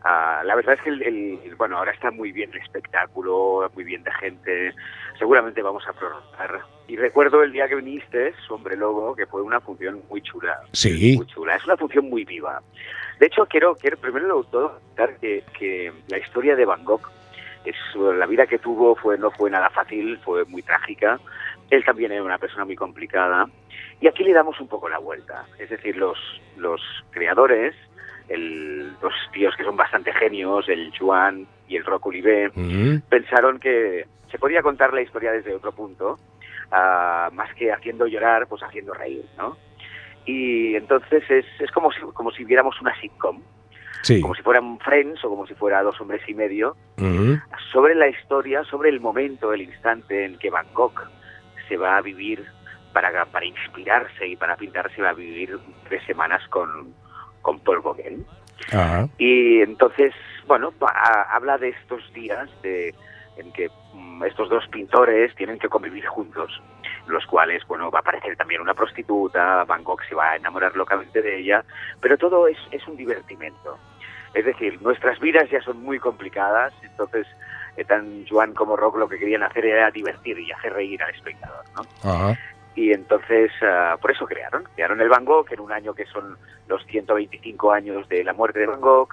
Ah, 0.04 0.42
la 0.46 0.56
verdad 0.56 0.76
es 0.76 0.82
que 0.82 0.90
el, 0.90 1.02
el- 1.04 1.56
bueno, 1.56 1.78
ahora 1.78 1.92
está 1.92 2.12
muy 2.12 2.32
bien 2.32 2.50
el 2.54 2.60
espectáculo, 2.62 3.70
muy 3.74 3.84
bien 3.84 4.04
de 4.04 4.12
gente, 4.14 4.74
seguramente 5.18 5.62
vamos 5.62 5.88
a 5.88 5.94
prorrogar. 5.94 6.62
Y 6.88 6.98
recuerdo 6.98 7.44
el 7.44 7.52
día 7.54 7.68
que 7.68 7.76
viniste, 7.76 8.34
Hombre 8.50 8.76
Lobo, 8.76 9.16
que 9.16 9.26
fue 9.26 9.42
una 9.42 9.60
función 9.62 10.02
muy 10.10 10.22
chula. 10.22 10.60
Sí. 10.74 11.16
Muy 11.18 11.26
chula, 11.28 11.56
es 11.56 11.66
una 11.66 11.78
función 11.78 12.10
muy 12.10 12.26
viva. 12.26 12.62
De 13.20 13.28
hecho, 13.28 13.46
quiero, 13.46 13.76
quiero 13.76 13.98
primero 13.98 14.44
todo 14.44 14.80
contar 14.88 15.16
que, 15.18 15.44
que 15.58 15.94
la 16.10 16.18
historia 16.18 16.56
de 16.56 16.66
Van 16.66 16.84
Gogh, 16.84 17.10
es, 17.64 17.76
la 17.96 18.26
vida 18.26 18.46
que 18.46 18.60
tuvo 18.60 18.96
fue 18.96 19.18
no 19.18 19.32
fue 19.32 19.50
nada 19.50 19.70
fácil, 19.70 20.20
fue 20.26 20.44
muy 20.46 20.62
trágica. 20.62 21.20
Él 21.70 21.86
también 21.86 22.12
era 22.12 22.22
una 22.22 22.38
persona 22.38 22.66
muy 22.66 22.76
complicada. 22.76 23.48
Y 24.02 24.08
aquí 24.08 24.24
le 24.26 24.34
damos 24.34 24.60
un 24.60 24.68
poco 24.68 24.90
la 24.90 24.98
vuelta. 24.98 25.46
Es 25.58 25.70
decir, 25.70 25.96
los, 25.96 26.18
los 26.58 26.82
creadores, 27.12 27.74
el, 28.30 28.94
los 29.02 29.14
tíos 29.32 29.56
que 29.56 29.64
son 29.64 29.76
bastante 29.76 30.14
genios, 30.14 30.68
el 30.70 30.92
Juan 30.98 31.46
y 31.68 31.76
el 31.78 31.86
Rocco 31.86 32.10
Olivé, 32.10 32.52
Mm, 32.56 33.00
pensaron 33.10 33.60
que 33.60 34.06
se 34.32 34.40
podía 34.40 34.62
contar 34.62 34.94
la 34.94 35.02
historia 35.02 35.32
desde 35.32 35.54
otro 35.54 35.72
punto, 35.72 36.18
ah, 36.72 37.30
más 37.34 37.54
que 37.56 37.72
haciendo 37.72 38.08
llorar, 38.08 38.48
pues 38.48 38.64
haciendo 38.64 38.94
reír, 38.94 39.26
¿no? 39.38 39.58
Y 40.26 40.76
entonces 40.76 41.24
es, 41.30 41.46
es 41.60 41.72
como, 41.72 41.92
si, 41.92 42.00
como 42.14 42.32
si 42.32 42.44
viéramos 42.46 42.80
una 42.82 43.00
sitcom, 43.00 43.42
Sí. 44.02 44.20
como 44.20 44.36
si 44.36 44.42
fueran 44.42 44.80
Friends 44.80 45.24
o 45.24 45.30
como 45.30 45.48
si 45.48 45.54
fuera 45.54 45.82
Dos 45.82 46.00
Hombres 46.02 46.22
y 46.28 46.34
Medio, 46.34 46.76
sobre 47.72 47.96
la 47.96 48.08
historia, 48.10 48.64
sobre 48.66 48.90
el 48.90 49.00
momento, 49.00 49.54
el 49.54 49.62
instante 49.62 50.26
en 50.26 50.38
que 50.40 50.50
Bangkok 50.50 51.08
se 51.70 51.78
va 51.78 51.98
a 51.98 52.02
vivir 52.02 52.46
para, 52.92 53.26
para 53.26 53.46
inspirarse 53.46 54.28
y 54.28 54.36
para 54.36 54.58
pintarse, 54.58 55.02
va 55.02 55.10
a 55.10 55.14
vivir 55.14 55.58
tres 55.88 56.04
semanas 56.06 56.46
con, 56.50 56.94
con 57.44 57.60
Paul 57.60 57.84
Gauguin. 57.84 58.26
ajá. 58.72 59.08
Y 59.20 59.62
entonces, 59.62 60.12
bueno, 60.48 60.74
va- 60.82 61.28
habla 61.30 61.60
de 61.60 61.70
estos 61.70 62.02
días 62.14 62.50
de, 62.64 62.96
en 63.38 63.52
que 63.54 63.70
mm, 63.94 64.24
estos 64.24 64.50
dos 64.50 64.68
pintores 64.70 65.36
tienen 65.36 65.60
que 65.60 65.70
convivir 65.70 66.06
juntos, 66.08 66.60
los 67.08 67.24
cuales, 67.28 67.62
bueno, 67.68 67.92
va 67.92 68.00
a 68.00 68.02
aparecer 68.02 68.36
también 68.36 68.62
una 68.62 68.74
prostituta, 68.74 69.64
Van 69.66 69.84
Gogh 69.84 70.02
se 70.10 70.16
va 70.16 70.32
a 70.32 70.36
enamorar 70.38 70.76
locamente 70.76 71.22
de 71.22 71.40
ella, 71.40 71.64
pero 72.02 72.18
todo 72.18 72.48
es, 72.48 72.58
es 72.72 72.88
un 72.88 72.96
divertimento. 72.98 73.78
Es 74.34 74.46
decir, 74.46 74.82
nuestras 74.82 75.20
vidas 75.20 75.48
ya 75.52 75.62
son 75.62 75.84
muy 75.84 76.00
complicadas, 76.00 76.74
entonces 76.82 77.28
eh, 77.78 77.86
tan 77.86 78.26
Joan 78.28 78.54
como 78.56 78.76
Rock 78.76 78.98
lo 78.98 79.08
que 79.08 79.20
querían 79.20 79.44
hacer 79.44 79.66
era 79.66 79.92
divertir 79.92 80.40
y 80.40 80.52
hacer 80.52 80.74
reír 80.74 81.04
al 81.04 81.14
espectador, 81.14 81.64
¿no? 81.76 81.82
Ajá. 82.10 82.36
Y 82.76 82.92
entonces, 82.92 83.52
ah, 83.62 83.98
por 84.02 84.12
eso 84.12 84.26
crearon. 84.26 84.64
Crearon 84.76 85.00
el 85.02 85.10
Van 85.10 85.26
Gogh 85.26 85.52
en 85.52 85.60
un 85.60 85.72
año 85.72 85.94
que 85.94 86.06
son 86.06 86.38
los 86.68 86.86
125 86.88 87.72
años 87.72 88.08
de 88.10 88.24
la 88.24 88.34
muerte 88.34 88.60
de 88.60 88.68
Van 88.68 88.82
Gogh. 88.82 89.10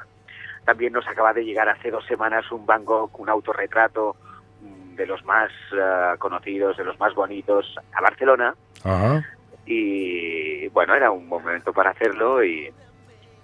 También 0.65 0.93
nos 0.93 1.07
acaba 1.07 1.33
de 1.33 1.45
llegar 1.45 1.69
hace 1.69 1.91
dos 1.91 2.05
semanas 2.07 2.51
un 2.53 2.65
Van 2.65 2.85
Gogh, 2.85 3.11
un 3.19 3.29
autorretrato 3.29 4.17
mm, 4.63 4.95
de 4.97 5.07
los 5.07 5.25
más 5.25 5.51
ah, 5.75 6.17
conocidos, 6.19 6.77
de 6.77 6.85
los 6.85 6.99
más 6.99 7.15
bonitos, 7.15 7.77
a 7.93 8.01
Barcelona. 8.01 8.55
Ajá. 8.85 9.25
Y 9.67 10.69
bueno, 10.69 10.95
era 10.95 11.11
un 11.11 11.29
momento 11.29 11.73
para 11.73 11.91
hacerlo 11.91 12.43
y, 12.43 12.73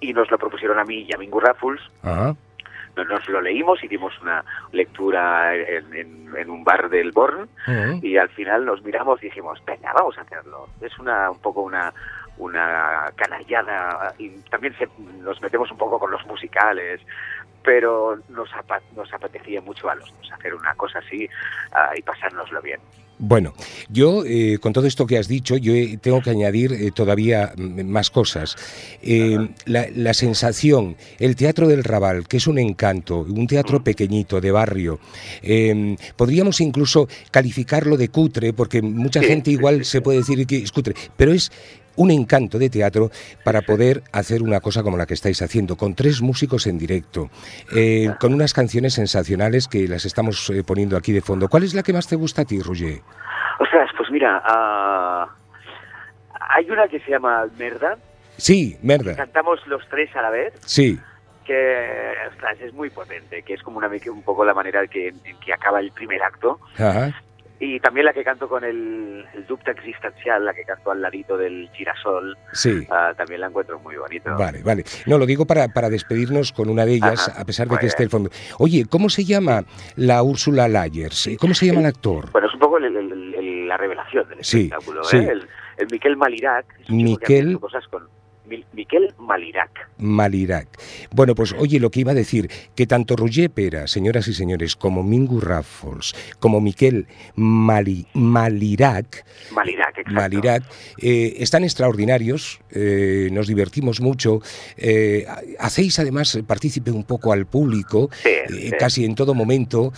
y 0.00 0.12
nos 0.12 0.31
lo 0.31 0.38
propusieron 0.38 0.79
a 0.79 0.85
mí 0.85 1.07
y 1.09 1.14
a 1.14 1.18
Mingus 1.18 1.42
Raffles. 1.42 1.81
Ajá. 2.02 2.35
Nos, 2.96 3.28
lo 3.28 3.40
leímos, 3.42 3.82
hicimos 3.85 4.12
una 4.22 4.42
lectura 4.72 5.54
en, 5.54 5.94
en- 5.94 6.35
en 6.37 6.50
un 6.50 6.64
bar 6.64 6.88
del 6.88 7.12
Born 7.12 7.48
y 8.02 8.16
al 8.16 8.28
final 8.30 8.64
nos 8.64 8.82
miramos 8.82 9.22
y 9.22 9.26
dijimos, 9.26 9.62
venga, 9.66 9.92
vamos 9.92 10.16
a 10.18 10.22
hacerlo. 10.22 10.66
Es 10.80 10.98
una 10.98 11.30
un 11.30 11.38
poco 11.40 11.61
una 11.62 11.92
una 12.38 13.11
canallada 13.16 14.12
y 14.18 14.28
también 14.50 14.74
se- 14.76 14.88
nos 15.22 15.40
metemos 15.40 15.70
un 15.70 15.78
poco 15.78 15.98
con 15.98 16.11
los 16.11 16.24
musicales, 16.26 17.00
pero 17.62 18.18
nos, 18.28 18.52
apa- 18.54 18.80
nos 18.94 19.12
apetecía 19.12 19.61
mucho 19.62 19.88
a 19.88 19.94
los 19.94 20.14
dos 20.18 20.32
hacer 20.32 20.54
una 20.54 20.74
cosa 20.74 20.98
así 20.98 21.28
ah, 21.72 21.92
y 21.96 22.02
pasárnoslo 22.02 22.61
bien. 22.61 22.80
Bueno, 23.18 23.55
yo 23.88 24.24
eh, 24.26 24.59
con 24.61 24.74
todo 24.74 24.87
esto 24.87 25.07
que 25.07 25.16
has 25.16 25.26
dicho, 25.26 25.57
yo 25.57 25.74
eh, 25.74 25.98
tengo 26.00 26.20
que 26.20 26.31
añadir 26.31 26.72
eh, 26.72 26.90
todavía 26.94 27.52
mm, 27.57 27.83
más 27.85 28.11
cosas. 28.11 28.57
Eh, 29.02 29.38
la, 29.64 29.87
la 29.94 30.12
sensación, 30.12 30.96
el 31.18 31.35
Teatro 31.35 31.66
del 31.66 31.83
Raval, 31.83 32.29
que 32.29 32.37
es 32.37 32.46
un 32.46 32.59
encanto, 32.59 33.20
un 33.20 33.46
teatro 33.46 33.83
pequeñito, 33.83 34.40
de 34.40 34.50
barrio, 34.50 35.00
eh, 35.42 35.96
podríamos 36.16 36.61
incluso 36.61 37.09
calificarlo 37.31 37.96
de 37.96 38.09
cutre, 38.09 38.52
porque 38.52 38.83
mucha 38.83 39.22
gente 39.22 39.50
igual 39.50 39.85
se 39.85 40.02
puede 40.02 40.18
decir 40.18 40.46
que 40.46 40.59
es 40.59 40.72
cutre, 40.72 40.94
pero 41.16 41.33
es 41.33 41.50
un 41.96 42.11
encanto 42.11 42.59
de 42.59 42.70
teatro 42.70 43.11
para 43.44 43.62
poder 43.62 44.02
hacer 44.12 44.42
una 44.42 44.61
cosa 44.61 44.82
como 44.82 44.96
la 44.96 45.06
que 45.06 45.14
estáis 45.14 45.42
haciendo, 45.42 45.76
con 45.76 45.94
tres 45.94 46.22
músicos 46.22 46.66
en 46.66 46.78
directo, 46.78 47.30
eh, 47.74 48.11
con 48.20 48.32
unas 48.35 48.52
canciones 48.52 48.94
sensacionales 48.94 49.68
que 49.68 49.88
las 49.88 50.04
estamos 50.04 50.48
eh, 50.50 50.62
poniendo 50.64 50.96
aquí 50.96 51.12
de 51.12 51.20
fondo. 51.22 51.48
¿Cuál 51.48 51.62
es 51.64 51.74
la 51.74 51.82
que 51.82 51.92
más 51.92 52.06
te 52.06 52.16
gusta 52.16 52.42
a 52.42 52.44
ti, 52.44 52.61
Roger? 52.61 53.00
Ostras, 53.59 53.90
pues 53.96 54.11
mira, 54.11 54.42
ah, 54.44 55.28
hay 56.50 56.70
una 56.70 56.87
que 56.88 57.00
se 57.00 57.11
llama 57.11 57.40
Almerda, 57.40 57.96
Sí, 58.38 58.76
merda. 58.82 59.16
cantamos 59.16 59.66
los 59.66 59.82
tres 59.88 60.14
a 60.14 60.22
la 60.22 60.30
vez, 60.30 60.52
Sí, 60.66 60.98
que 61.46 62.12
ostras, 62.28 62.59
es 62.61 62.74
muy 62.74 62.90
potente, 62.90 63.42
que 63.42 63.54
es 63.54 63.62
como 63.62 63.78
una, 63.78 63.88
un 63.88 64.22
poco 64.22 64.44
la 64.44 64.52
manera 64.52 64.87
que, 64.88 65.09
en 65.09 65.20
que 65.44 65.52
acaba 65.54 65.80
el 65.80 65.90
primer 65.92 66.22
acto. 66.22 66.59
ajá, 66.76 67.14
Y 67.59 67.81
también 67.81 68.05
la 68.05 68.12
que 68.12 68.23
canto 68.23 68.49
con 68.49 68.64
el, 68.64 69.25
el 69.35 69.47
existencial, 69.71 70.45
la 70.45 70.53
que 70.53 70.62
canto 70.64 70.90
al 70.90 71.01
ladito 71.01 71.37
del 71.38 71.71
girasol, 71.73 72.37
sí. 72.53 72.87
ah, 72.90 73.12
también 73.16 73.40
la 73.40 73.47
encuentro 73.47 73.79
muy 73.81 73.97
bonito. 73.97 74.37
Vale, 74.37 74.62
vale. 74.62 74.85
No, 75.07 75.16
lo 75.16 75.25
digo 75.25 75.47
para, 75.47 75.69
para 75.69 75.88
despedirnos 75.88 76.53
con 76.53 76.69
una 76.69 76.85
de 76.85 76.95
ellas, 76.97 77.29
Ajá, 77.31 77.40
a 77.40 77.45
pesar 77.47 77.69
de 77.69 77.79
que 77.79 77.87
esté 77.87 78.03
el 78.03 78.11
fondo. 78.11 78.29
Oye, 78.59 78.85
¿cómo 78.90 79.09
se 79.09 79.25
llama 79.25 79.64
la 79.97 80.23
Úrsula 80.23 80.69
Layers? 80.69 81.31
¿Cómo 81.40 81.55
se 81.55 81.66
llama 81.66 81.81
el 81.81 81.87
actor? 81.87 82.31
Bueno, 82.31 82.47
es 82.49 82.55
un 82.55 82.61
poco 82.61 82.77
el- 82.79 82.95
el- 82.95 83.69
la 83.69 83.77
revelación 83.77 84.29
del 84.29 84.45
Sí, 84.45 84.64
espectáculo. 84.64 85.03
sí. 85.05 85.16
¿eh? 85.16 85.29
El, 85.31 85.49
el 85.79 85.87
Miquel 85.90 86.16
Malirac, 86.16 86.66
es 86.81 86.90
un 86.90 86.99
que 86.99 87.05
Miquel- 87.05 87.51
hecho 87.51 87.61
cosas 87.61 87.87
con 87.88 88.07
Miquel 88.72 89.14
Malirac. 89.18 89.90
Malirac. 89.98 90.68
Bueno, 91.11 91.35
pues 91.35 91.54
oye, 91.59 91.80
lo 91.80 91.90
que 91.90 92.00
iba 92.00 92.12
a 92.12 92.14
decir, 92.14 92.50
que 92.74 92.87
tanto 92.87 93.16
Roger 93.16 93.50
Pera, 93.50 93.87
señoras 93.87 94.28
y 94.28 94.35
señores, 94.35 94.76
como 94.76 95.02
Mingu 95.02 95.40
Raffles, 95.40 96.14
como 96.38 96.61
Miquel 96.61 97.06
Mali, 97.35 98.06
Malirac, 98.14 99.24
Malirac, 99.52 100.11
Malirac 100.11 100.64
eh, 101.00 101.37
están 101.38 101.64
extraordinarios, 101.64 102.61
eh, 102.70 103.28
nos 103.32 103.46
divertimos 103.46 104.00
mucho, 104.00 104.40
eh, 104.76 105.26
hacéis 105.59 105.98
además 105.98 106.38
partícipe 106.46 106.90
un 106.90 107.04
poco 107.04 107.32
al 107.32 107.46
público, 107.46 108.11
casi 108.78 109.04
en 109.04 109.14
todo 109.14 109.35
momento, 109.35 109.92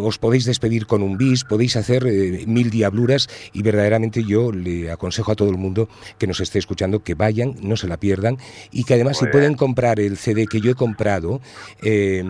os 0.00 0.18
podéis 0.18 0.44
despedir 0.44 0.86
con 0.86 1.02
un 1.02 1.16
bis, 1.16 1.44
podéis 1.44 1.76
hacer 1.76 2.04
mil 2.46 2.70
diabluras 2.70 3.28
y 3.52 3.62
verdaderamente 3.62 4.24
yo 4.24 4.52
le 4.52 4.90
aconsejo 4.90 5.32
a 5.32 5.36
todo 5.36 5.50
el 5.50 5.58
mundo 5.58 5.88
que 6.18 6.26
nos 6.26 6.40
esté 6.40 6.58
escuchando 6.58 7.02
que 7.02 7.14
vayan 7.14 7.55
no 7.62 7.76
se 7.76 7.88
la 7.88 7.96
pierdan 7.96 8.38
y 8.70 8.84
que 8.84 8.94
además 8.94 9.18
si 9.18 9.26
pueden 9.26 9.54
comprar 9.54 10.00
el 10.00 10.16
CD 10.16 10.46
que 10.46 10.60
yo 10.60 10.70
he 10.70 10.74
comprado, 10.74 11.40
eh, 11.82 12.22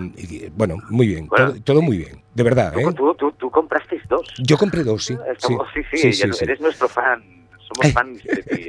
bueno, 0.57 0.77
muy 0.91 1.07
bien, 1.07 1.29
todo, 1.65 1.83
muy 1.83 1.99
bien, 1.99 2.23
de 2.35 2.43
verdad. 2.43 2.79
¿eh? 2.79 2.85
Tú, 2.95 3.51
compraste 3.51 4.01
dos. 4.09 4.27
Yo 4.39 4.57
compré 4.59 4.85
dos, 4.85 5.05
sí. 5.05 5.17
sí, 5.93 6.13
sí, 6.13 6.23
eres 6.41 6.61
nuestro 6.61 6.89
fan 6.89 7.37
somos 7.67 7.93
fans 7.93 8.23
de 8.23 8.43
ti 8.43 8.69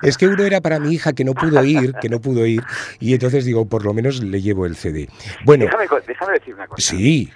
es 0.02 0.16
que 0.16 0.26
uno 0.26 0.42
era 0.42 0.62
para 0.62 0.80
mi 0.80 0.94
hija 0.94 1.12
que 1.12 1.22
no 1.22 1.34
pudo 1.34 1.62
ir, 1.64 1.92
que 2.00 2.08
no 2.08 2.18
pudo 2.18 2.46
ir, 2.46 2.62
y 2.98 3.12
entonces 3.12 3.44
digo, 3.44 3.66
por 3.66 3.84
lo 3.84 3.92
menos 3.92 4.22
le 4.22 4.40
llevo 4.40 4.64
el 4.64 4.74
CD. 4.74 5.08
Bueno, 5.44 5.66
déjame, 5.66 5.86
déjame 6.06 6.32
decir 6.32 6.54
una 6.54 6.66
cosa. 6.66 6.80
Sí 6.80 7.30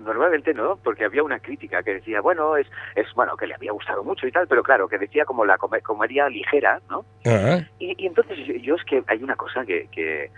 normalmente 0.00 0.54
no, 0.54 0.76
porque 0.82 1.04
había 1.04 1.22
una 1.22 1.40
crítica 1.40 1.82
que 1.82 1.94
decía, 1.94 2.20
bueno, 2.20 2.56
es, 2.56 2.66
es 2.94 3.06
bueno, 3.14 3.36
que 3.36 3.46
le 3.46 3.54
había 3.54 3.72
gustado 3.72 4.04
mucho 4.04 4.26
y 4.26 4.32
tal, 4.32 4.46
pero 4.46 4.62
claro, 4.62 4.88
que 4.88 4.98
decía 4.98 5.24
como 5.24 5.44
la 5.44 5.58
comedia 5.58 6.28
ligera, 6.28 6.80
¿no? 6.88 7.04
y, 7.78 8.06
entonces 8.06 8.38
yo 8.62 8.76
es 8.76 8.84
que 8.84 9.02
hay 9.06 9.22
una 9.22 9.36
cosa 9.36 9.64
que, 9.64 9.88
que, 9.90 10.30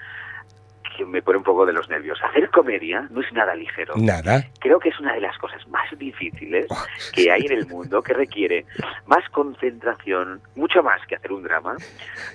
me 1.06 1.22
pone 1.22 1.38
un 1.38 1.44
poco 1.44 1.66
de 1.66 1.72
los 1.72 1.88
nervios. 1.88 2.18
Hacer 2.22 2.50
comedia 2.50 3.06
no 3.10 3.20
es 3.20 3.32
nada 3.32 3.54
ligero. 3.54 3.94
Nada. 3.96 4.44
Creo 4.60 4.78
que 4.78 4.90
es 4.90 5.00
una 5.00 5.14
de 5.14 5.20
las 5.20 5.36
cosas 5.38 5.66
más 5.68 5.86
difíciles 5.98 6.66
oh. 6.68 6.84
que 7.12 7.30
hay 7.30 7.46
en 7.46 7.52
el 7.52 7.66
mundo, 7.66 8.02
que 8.02 8.12
requiere 8.12 8.66
más 9.06 9.28
concentración, 9.30 10.40
mucho 10.54 10.82
más 10.82 11.04
que 11.06 11.16
hacer 11.16 11.32
un 11.32 11.42
drama, 11.42 11.76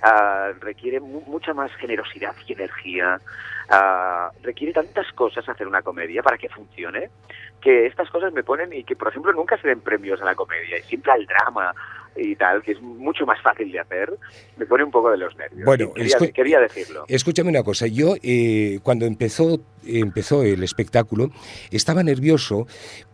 ah, 0.02 0.52
requiere 0.60 1.00
mucha 1.00 1.54
más 1.54 1.72
generosidad 1.76 2.36
y 2.48 2.54
energía, 2.54 3.20
Ah, 3.70 4.30
requiere 4.44 4.74
tantas 4.74 5.12
cosas 5.14 5.48
hacer 5.50 5.68
una 5.68 5.82
comedia 5.82 6.22
para 6.22 6.38
que 6.38 6.50
funcione 6.50 7.10
que 7.60 7.88
estas 7.88 8.10
cosas 8.12 8.32
me 8.32 8.44
ponen 8.44 8.72
y 8.72 8.84
que 8.84 8.96
por 8.96 9.08
ejemplo 9.08 9.34
nunca 9.34 9.58
se 9.58 9.68
den 9.68 9.82
premios 9.82 10.22
a 10.22 10.26
la 10.26 10.36
comedia 10.36 10.78
y 10.78 10.84
siempre 10.84 11.12
al 11.12 11.26
drama 11.26 11.74
y 12.16 12.36
tal, 12.36 12.62
que 12.62 12.74
es 12.74 12.82
mucho 12.82 13.26
más 13.26 13.42
fácil 13.42 13.72
de 13.72 13.80
hacer, 13.80 14.14
me 14.58 14.66
pone 14.66 14.84
un 14.84 14.92
poco 14.92 15.12
de 15.12 15.18
los 15.18 15.36
nervios. 15.36 15.66
Bueno, 15.66 15.92
quería, 16.34 16.60
decirlo. 16.60 17.06
Escúchame 17.08 17.50
una 17.50 17.64
cosa, 17.64 17.88
yo 17.88 18.16
eh, 18.24 18.80
cuando 18.84 19.06
empezó, 19.06 19.60
empezó 19.86 20.44
el 20.44 20.64
espectáculo 20.64 21.30
estaba 21.72 22.04
nervioso 22.04 22.68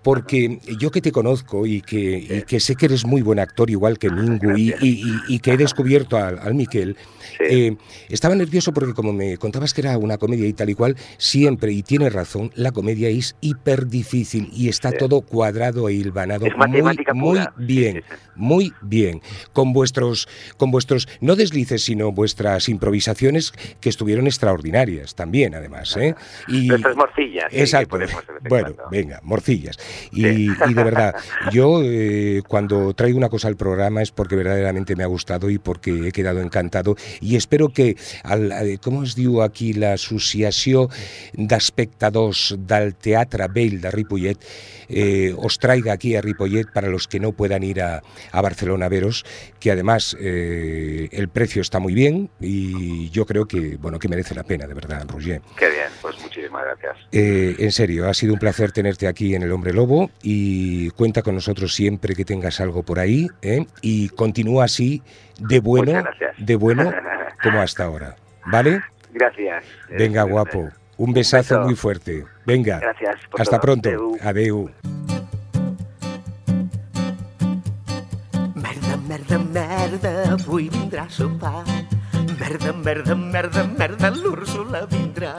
porque 0.03 0.59
yo 0.79 0.89
que 0.91 1.01
te 1.01 1.11
conozco 1.11 1.65
y 1.65 1.81
que, 1.81 2.43
que 2.47 2.59
sé 2.59 2.75
que 2.75 2.87
eres 2.87 3.05
muy 3.05 3.21
buen 3.21 3.39
actor, 3.39 3.69
igual 3.69 3.99
que 3.99 4.09
Mingu, 4.09 4.53
y, 4.57 5.39
que 5.39 5.51
he 5.51 5.57
descubierto 5.57 6.17
al, 6.17 6.39
al 6.39 6.55
Miquel, 6.55 6.97
eh, 7.39 7.75
estaba 8.09 8.35
nervioso 8.35 8.73
porque 8.73 8.93
como 8.93 9.13
me 9.13 9.37
contabas 9.37 9.73
que 9.73 9.81
era 9.81 9.97
una 9.97 10.17
comedia 10.17 10.47
y 10.47 10.53
tal 10.53 10.69
y 10.69 10.75
cual, 10.75 10.95
siempre, 11.17 11.71
y 11.71 11.83
tienes 11.83 12.13
razón, 12.13 12.51
la 12.55 12.71
comedia 12.71 13.09
es 13.09 13.35
hiper 13.41 13.87
difícil 13.87 14.49
y 14.53 14.69
está 14.69 14.91
todo 14.91 15.21
cuadrado 15.21 15.89
e 15.89 15.93
hilvanado 15.93 16.47
muy, 16.67 16.81
muy 17.13 17.39
bien, 17.57 18.03
muy 18.35 18.73
bien, 18.81 18.90
con 19.53 19.73
vuestros, 19.73 20.27
con 20.57 20.71
vuestros, 20.71 21.07
no 21.19 21.35
deslices, 21.35 21.83
sino 21.83 22.11
vuestras 22.11 22.69
improvisaciones 22.69 23.53
que 23.79 23.89
estuvieron 23.89 24.27
extraordinarias 24.27 25.15
también, 25.15 25.55
además. 25.55 25.95
¿eh? 25.97 26.15
Y, 26.47 26.67
Nuestras 26.67 26.95
morcillas. 26.95 27.45
Exacto. 27.51 27.97
bueno, 28.49 28.75
venga, 28.89 29.19
morcillas. 29.23 29.77
Y, 30.11 30.47
de 30.47 30.83
verdad, 30.83 31.15
yo 31.51 31.81
eh, 31.83 32.41
cuando 32.47 32.93
traigo 32.93 33.17
una 33.17 33.29
cosa 33.29 33.47
al 33.47 33.55
programa 33.55 34.01
es 34.01 34.11
porque 34.11 34.35
verdaderamente 34.35 34.95
me 34.95 35.03
ha 35.03 35.07
gustado 35.07 35.49
y 35.49 35.59
porque 35.59 36.07
he 36.07 36.11
quedado 36.11 36.41
encantado 36.41 36.95
y 37.21 37.35
espero 37.35 37.69
que, 37.69 37.95
al, 38.23 38.51
eh, 38.51 38.77
com 38.81 39.01
es 39.05 39.15
diu 39.15 39.41
aquí 39.45 39.71
l'associació 39.77 40.87
d'espectadors 41.33 42.55
del 42.57 42.95
Teatre 42.95 43.47
Vell 43.53 43.79
de 43.81 43.91
Ripollet 43.93 44.41
eh, 44.91 45.33
os 45.37 45.57
traiga 45.57 45.93
aquí 45.93 46.15
a 46.15 46.21
Ripollet 46.21 46.71
para 46.71 46.87
los 46.87 47.07
que 47.07 47.19
no 47.19 47.31
puedan 47.31 47.63
ir 47.63 47.81
a, 47.81 48.01
a 48.31 48.41
Barcelona 48.41 48.85
a 48.85 48.89
veros, 48.89 49.25
que 49.59 49.71
además 49.71 50.17
eh, 50.19 51.09
el 51.11 51.29
precio 51.29 51.61
está 51.61 51.79
muy 51.79 51.93
bien 51.93 52.29
y 52.39 53.09
yo 53.09 53.25
creo 53.25 53.47
que, 53.47 53.77
bueno, 53.77 53.99
que 53.99 54.07
merece 54.07 54.35
la 54.35 54.43
pena, 54.43 54.67
de 54.67 54.73
verdad, 54.73 55.05
Roger. 55.07 55.41
Qué 55.57 55.69
bien, 55.69 55.87
pues 56.01 56.19
muchísimas 56.21 56.63
gracias. 56.63 56.97
Eh, 57.11 57.55
en 57.59 57.71
serio, 57.71 58.09
ha 58.09 58.13
sido 58.13 58.33
un 58.33 58.39
placer 58.39 58.71
tenerte 58.71 59.07
aquí 59.07 59.35
en 59.35 59.43
El 59.43 59.51
Hombre 59.51 59.73
Lobo 59.73 60.11
y 60.21 60.89
cuenta 60.91 61.21
con 61.21 61.35
nosotros 61.35 61.73
siempre 61.73 62.15
que 62.15 62.25
tengas 62.25 62.59
algo 62.59 62.83
por 62.83 62.99
ahí 62.99 63.27
¿eh? 63.41 63.65
y 63.81 64.09
continúa 64.09 64.65
así 64.65 65.01
de 65.39 65.59
bueno, 65.59 66.03
de 66.37 66.55
bueno 66.55 66.91
como 67.43 67.61
hasta 67.61 67.85
ahora. 67.85 68.15
¿Vale? 68.45 68.81
Gracias. 69.13 69.65
Venga, 69.89 70.23
guapo. 70.23 70.69
Un 71.01 71.13
besazo 71.13 71.61
muy 71.61 71.75
fuerte. 71.75 72.23
Venga. 72.45 72.79
Gracias. 72.79 73.15
Hasta 73.35 73.59
pronto. 73.59 73.89
Adeu. 74.21 74.69
Merda, 78.53 78.97
merda, 79.07 79.39
merda, 79.39 80.33
avui 80.33 80.69
vindrà 80.69 81.05
a 81.05 81.09
sopar. 81.09 81.65
Merda, 82.39 82.71
merda, 82.73 83.15
merda, 83.15 83.63
merda, 83.63 84.11
l'Úrsula 84.11 84.85
vindrà. 84.85 85.33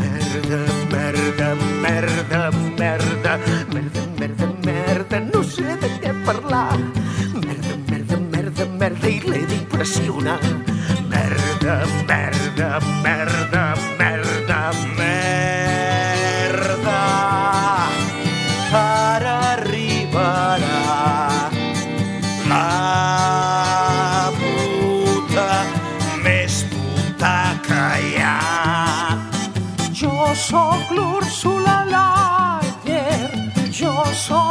Merda, 0.00 0.60
merda, 0.90 1.54
merda, 1.82 2.50
merda, 2.78 3.38
merda, 3.68 4.06
merda, 4.18 4.46
merda, 4.64 5.20
no 5.20 5.44
sé 5.44 5.76
de 5.84 5.92
què 6.00 6.14
parlar. 6.24 6.78
Merda, 7.44 7.76
merda, 7.90 8.16
merda, 8.16 8.64
merda, 8.80 9.08
i 9.12 9.20
l'he 9.20 9.44
d'impressionar. 9.52 10.40
Merda, 11.12 11.84
merda, 12.08 12.80
merda, 12.80 12.80
merda, 13.04 13.67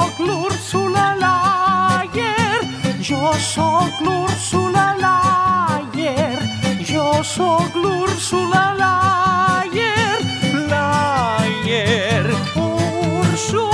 sóc 0.08 0.20
l'Úrsula 0.20 1.16
Layer, 1.20 2.62
jo 3.02 3.34
sóc 3.40 3.92
l'Úrsula 4.02 4.96
Layer, 5.04 6.40
jo 6.80 7.24
sóc 7.24 7.76
l'Úrsula 7.76 8.64
Layer, 8.80 10.20
Layer, 10.72 12.26
Úrsula. 12.56 13.74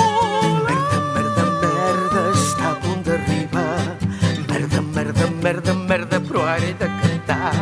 Merda, 0.65 0.97
merda, 1.13 1.45
merda, 1.61 2.25
està 2.33 2.71
a 2.71 2.75
punt 2.81 3.05
d'arribar. 3.05 3.77
Merda, 4.49 4.81
merda, 4.81 5.29
merda, 5.45 5.73
merda, 5.73 6.19
però 6.19 6.47
ara 6.55 6.73
de 6.81 6.89
cantar. 6.97 7.53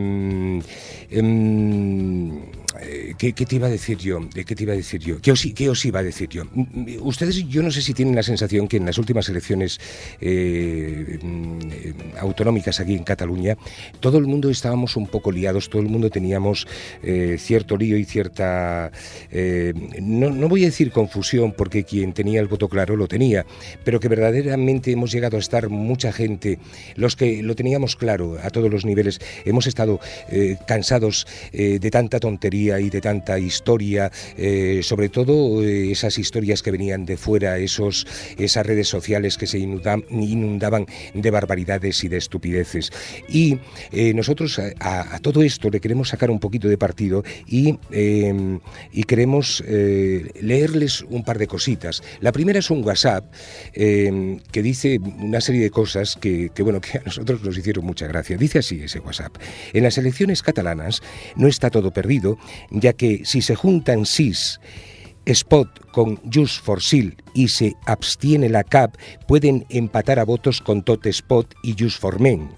¿qué, 3.20 3.34
qué 3.34 3.46
te 3.46 3.58
iba 3.58 3.68
a 3.68 3.70
decir 3.70 3.98
yo? 3.98 4.22
Eh, 4.34 4.46
¿Qué 4.46 4.56
te 4.56 4.64
iba 4.64 4.74
a 4.74 4.76
decir 4.76 5.02
yo? 5.02 5.22
¿Qué 5.22 5.32
os, 5.32 5.46
qué 5.54 5.70
os 5.70 5.86
iba 5.86 6.00
a 6.00 6.04
decir 6.04 6.30
yo? 6.30 6.46
Mm, 6.46 6.62
mm, 6.62 6.88
Ustedes, 7.02 7.48
yo 7.48 7.62
no 7.62 7.70
sé 7.70 7.82
si 7.82 7.94
tienen 7.94 8.16
la 8.16 8.24
sensación 8.24 8.68
que 8.68 8.78
en 8.78 8.86
las 8.86 8.98
últimas 8.98 9.28
elecciones 9.30 9.80
eh, 10.22 11.20
mm, 11.22 11.60
eh, 11.72 11.94
autonómicas 12.20 12.80
aquí 12.80 12.96
en 12.96 13.04
Cataluña, 13.04 13.58
todo 14.00 14.18
el 14.18 14.26
mundo 14.26 14.50
estábamos 14.50 14.96
un 14.96 15.08
poco 15.08 15.32
liados, 15.32 15.70
todo 15.70 15.82
el 15.82 15.90
mundo 15.90 16.10
teníamos 16.10 16.66
eh, 17.04 17.36
cierto 17.38 17.78
lío 17.78 17.98
y 17.98 18.06
cierta, 18.06 18.92
eh, 19.32 19.74
no, 20.02 20.30
no 20.30 20.48
voy 20.48 20.64
a 20.64 20.68
decir 20.68 20.92
confusión, 20.92 21.52
porque 21.52 21.84
quien 21.84 22.14
tenía 22.14 22.40
el 22.40 22.48
voto 22.48 22.70
claro 22.70 22.96
lo 22.96 23.08
tenía, 23.08 23.46
pero 23.84 24.00
que 24.00 24.08
verdaderamente 24.08 24.92
hemos 24.92 25.12
llegado 25.12 25.36
a 25.36 25.42
estar 25.42 25.68
mucha 25.70 26.14
gente, 26.14 26.58
los 26.96 27.18
que 27.18 27.44
lo 27.44 27.56
teníamos 27.56 27.98
claro 27.98 28.38
a 28.42 28.50
todos 28.50 28.72
los 28.72 28.86
niveles, 28.86 29.20
hemos 29.44 29.68
estado 29.68 30.00
eh, 30.30 30.58
cansados 30.66 31.28
eh, 31.52 31.80
de 31.80 31.92
tanta 31.92 32.22
tontería 32.22 32.80
y 32.80 32.90
de 32.90 33.02
tanta 33.02 33.09
historia, 33.40 34.12
eh, 34.38 34.82
sobre 34.84 35.10
todo 35.10 35.64
eh, 35.64 35.92
esas 35.92 36.18
historias 36.18 36.62
que 36.62 36.72
venían 36.72 37.06
de 37.06 37.18
fuera, 37.18 37.58
esos, 37.58 38.06
esas 38.38 38.66
redes 38.66 38.88
sociales 38.88 39.38
que 39.38 39.48
se 39.48 39.60
inunda- 39.60 40.04
inundaban 40.10 40.86
de 41.14 41.32
barbaridades 41.32 42.04
y 42.04 42.08
de 42.08 42.18
estupideces. 42.18 42.92
Y 43.28 43.58
eh, 43.92 44.14
nosotros 44.14 44.60
a, 44.80 45.16
a- 45.16 45.20
todo 45.20 45.42
esto 45.44 45.70
le 45.70 45.80
queremos 45.80 46.10
sacar 46.10 46.30
un 46.32 46.40
poquito 46.40 46.68
de 46.68 46.78
partido 46.78 47.24
y, 47.48 47.78
eh, 47.92 48.60
y 48.92 49.04
queremos 49.04 49.64
eh, 49.68 50.30
leerles 50.42 51.02
un 51.10 51.24
par 51.24 51.38
de 51.40 51.48
cositas. 51.48 52.02
La 52.22 52.32
primera 52.32 52.60
es 52.60 52.70
un 52.70 52.84
WhatsApp 52.84 53.26
eh, 53.74 54.38
que 54.52 54.62
dice 54.62 55.00
una 55.20 55.42
serie 55.42 55.62
de 55.62 55.70
cosas 55.70 56.16
que, 56.20 56.50
que, 56.54 56.64
bueno, 56.64 56.82
que 56.82 56.98
a 56.98 57.02
nosotros 57.06 57.42
nos 57.44 57.58
hicieron 57.58 57.86
mucha 57.86 58.08
gracia. 58.08 58.38
Dice 58.38 58.60
así 58.60 58.82
ese 58.84 59.00
WhatsApp. 59.00 59.36
En 59.74 59.84
las 59.84 59.98
elecciones 59.98 60.42
catalanas 60.44 61.02
no 61.36 61.48
está 61.48 61.70
todo 61.70 61.92
perdido, 61.92 62.38
ya 62.72 62.94
que 63.00 63.22
si 63.24 63.42
se 63.42 63.56
juntan 63.56 64.06
SIS 64.06 64.60
Spot 65.26 65.68
con 65.92 66.20
Just 66.32 66.64
for 66.64 66.82
Sil 66.84 67.18
y 67.34 67.48
se 67.48 67.76
abstiene 67.86 68.50
la 68.50 68.64
CAP, 68.64 68.96
pueden 69.28 69.66
empatar 69.70 70.20
a 70.20 70.26
votos 70.26 70.62
con 70.62 70.84
Tot 70.84 71.06
Spot 71.06 71.48
y 71.64 71.76
Just 71.78 72.00
for 72.00 72.20
Men. 72.20 72.50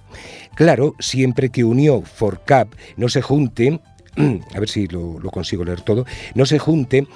Claro, 0.56 0.95
siempre 0.99 1.49
que 1.49 1.63
Unió 1.63 2.01
for 2.01 2.43
CAP 2.43 2.73
no 2.97 3.10
se 3.10 3.21
junte, 3.21 3.80
a 4.54 4.60
ver 4.60 4.69
si 4.69 4.88
lo, 4.88 5.19
consigo 5.32 5.63
leer 5.63 5.82
todo, 5.82 6.06
no 6.36 6.45
se 6.45 6.60
junte 6.60 7.08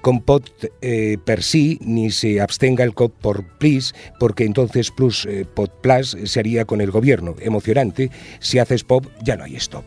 con 0.00 0.20
pot 0.20 0.50
eh, 0.82 1.16
per 1.24 1.42
sí 1.42 1.78
ni 1.80 2.10
se 2.10 2.40
abstenga 2.40 2.84
el 2.84 2.92
COP 2.92 3.14
por 3.20 3.44
PLIS, 3.58 3.94
porque 4.18 4.44
entonces 4.44 4.90
plus 4.90 5.26
eh, 5.26 5.46
pot 5.46 5.80
plus 5.80 6.16
se 6.24 6.40
haría 6.40 6.64
con 6.64 6.80
el 6.80 6.90
gobierno. 6.90 7.36
Emocionante, 7.40 8.10
si 8.40 8.58
haces 8.58 8.84
pop 8.84 9.06
ya 9.22 9.36
no 9.36 9.44
hay 9.44 9.56
stop. 9.56 9.84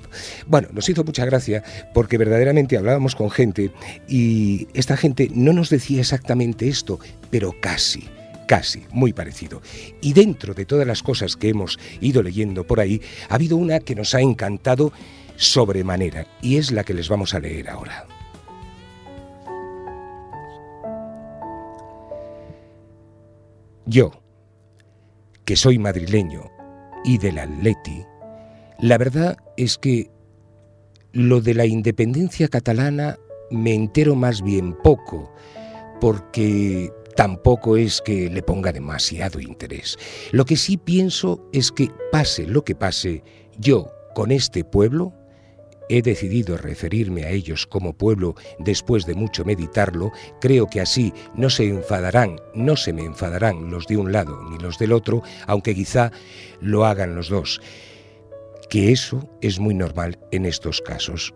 Bueno, 0.48 0.70
nos 0.72 0.88
hizo 0.90 1.04
mucha 1.04 1.26
gracia 1.26 1.64
porque 1.94 2.18
verdaderamente 2.18 2.78
hablábamos 2.78 3.16
con 3.16 3.30
gente 3.30 3.72
y 4.08 4.68
esta 4.74 4.98
gente 4.98 5.30
no 5.34 5.54
nos 5.54 5.70
decía 5.70 6.00
exactamente 6.00 6.68
esto, 6.68 7.00
pero 7.30 7.54
casi 7.60 8.06
casi, 8.46 8.84
muy 8.92 9.12
parecido. 9.12 9.62
Y 10.02 10.14
dentro 10.14 10.54
de 10.54 10.66
todas 10.66 10.86
las 10.86 11.02
cosas 11.02 11.36
que 11.36 11.50
hemos 11.50 11.80
ido 12.00 12.22
leyendo 12.22 12.66
por 12.66 12.80
ahí, 12.80 13.02
ha 13.28 13.36
habido 13.36 13.58
una 13.58 13.80
que 13.80 13.96
nos 13.96 14.14
ha 14.14 14.22
encantado 14.22 14.94
sobremanera, 15.36 16.26
y 16.42 16.58
es 16.58 16.72
la 16.72 16.84
que 16.84 16.94
les 16.94 17.10
vamos 17.10 17.34
a 17.34 17.40
leer 17.40 17.70
ahora. 17.70 18.08
Yo, 23.86 24.12
que 25.46 25.56
soy 25.56 25.78
madrileño 25.78 26.50
y 27.04 27.20
del 27.20 27.38
Atleti, 27.38 28.04
la 28.80 28.98
verdad 28.98 29.38
es 29.58 29.78
que 29.78 30.10
lo 31.14 31.40
de 31.40 31.54
la 31.54 31.66
independencia 31.66 32.48
catalana 32.48 33.18
me 33.52 33.74
entero 33.74 34.16
más 34.16 34.42
bien 34.42 34.74
poco, 34.84 35.32
porque 36.02 36.92
tampoco 37.16 37.78
es 37.78 38.02
que 38.02 38.30
le 38.30 38.42
ponga 38.42 38.72
demasiado 38.72 39.40
interés. 39.40 39.98
Lo 40.32 40.46
que 40.46 40.58
sí 40.58 40.78
pienso 40.78 41.48
es 41.54 41.72
que 41.72 41.90
pase 42.12 42.48
lo 42.48 42.64
que 42.64 42.76
pase, 42.76 43.24
yo 43.58 43.92
con 44.14 44.32
este 44.32 44.64
pueblo 44.64 45.14
he 45.90 46.02
decidido 46.02 46.58
referirme 46.58 47.24
a 47.26 47.30
ellos 47.30 47.66
como 47.68 47.94
pueblo 47.94 48.36
después 48.60 49.06
de 49.06 49.16
mucho 49.16 49.46
meditarlo, 49.46 50.12
creo 50.42 50.68
que 50.68 50.82
así 50.82 51.14
no 51.36 51.50
se 51.50 51.68
enfadarán, 51.68 52.40
no 52.54 52.76
se 52.76 52.94
me 52.94 53.04
enfadarán 53.04 53.70
los 53.70 53.88
de 53.88 53.98
un 53.98 54.12
lado 54.12 54.42
ni 54.50 54.58
los 54.58 54.78
del 54.78 54.94
otro, 54.94 55.22
aunque 55.48 55.76
quizá 55.76 56.12
lo 56.60 56.86
hagan 56.86 57.16
los 57.16 57.30
dos. 57.30 57.62
Que 58.70 58.92
eso 58.92 59.30
es 59.42 59.60
muy 59.60 59.74
normal 59.74 60.20
en 60.32 60.46
estos 60.46 60.82
casos. 60.82 61.34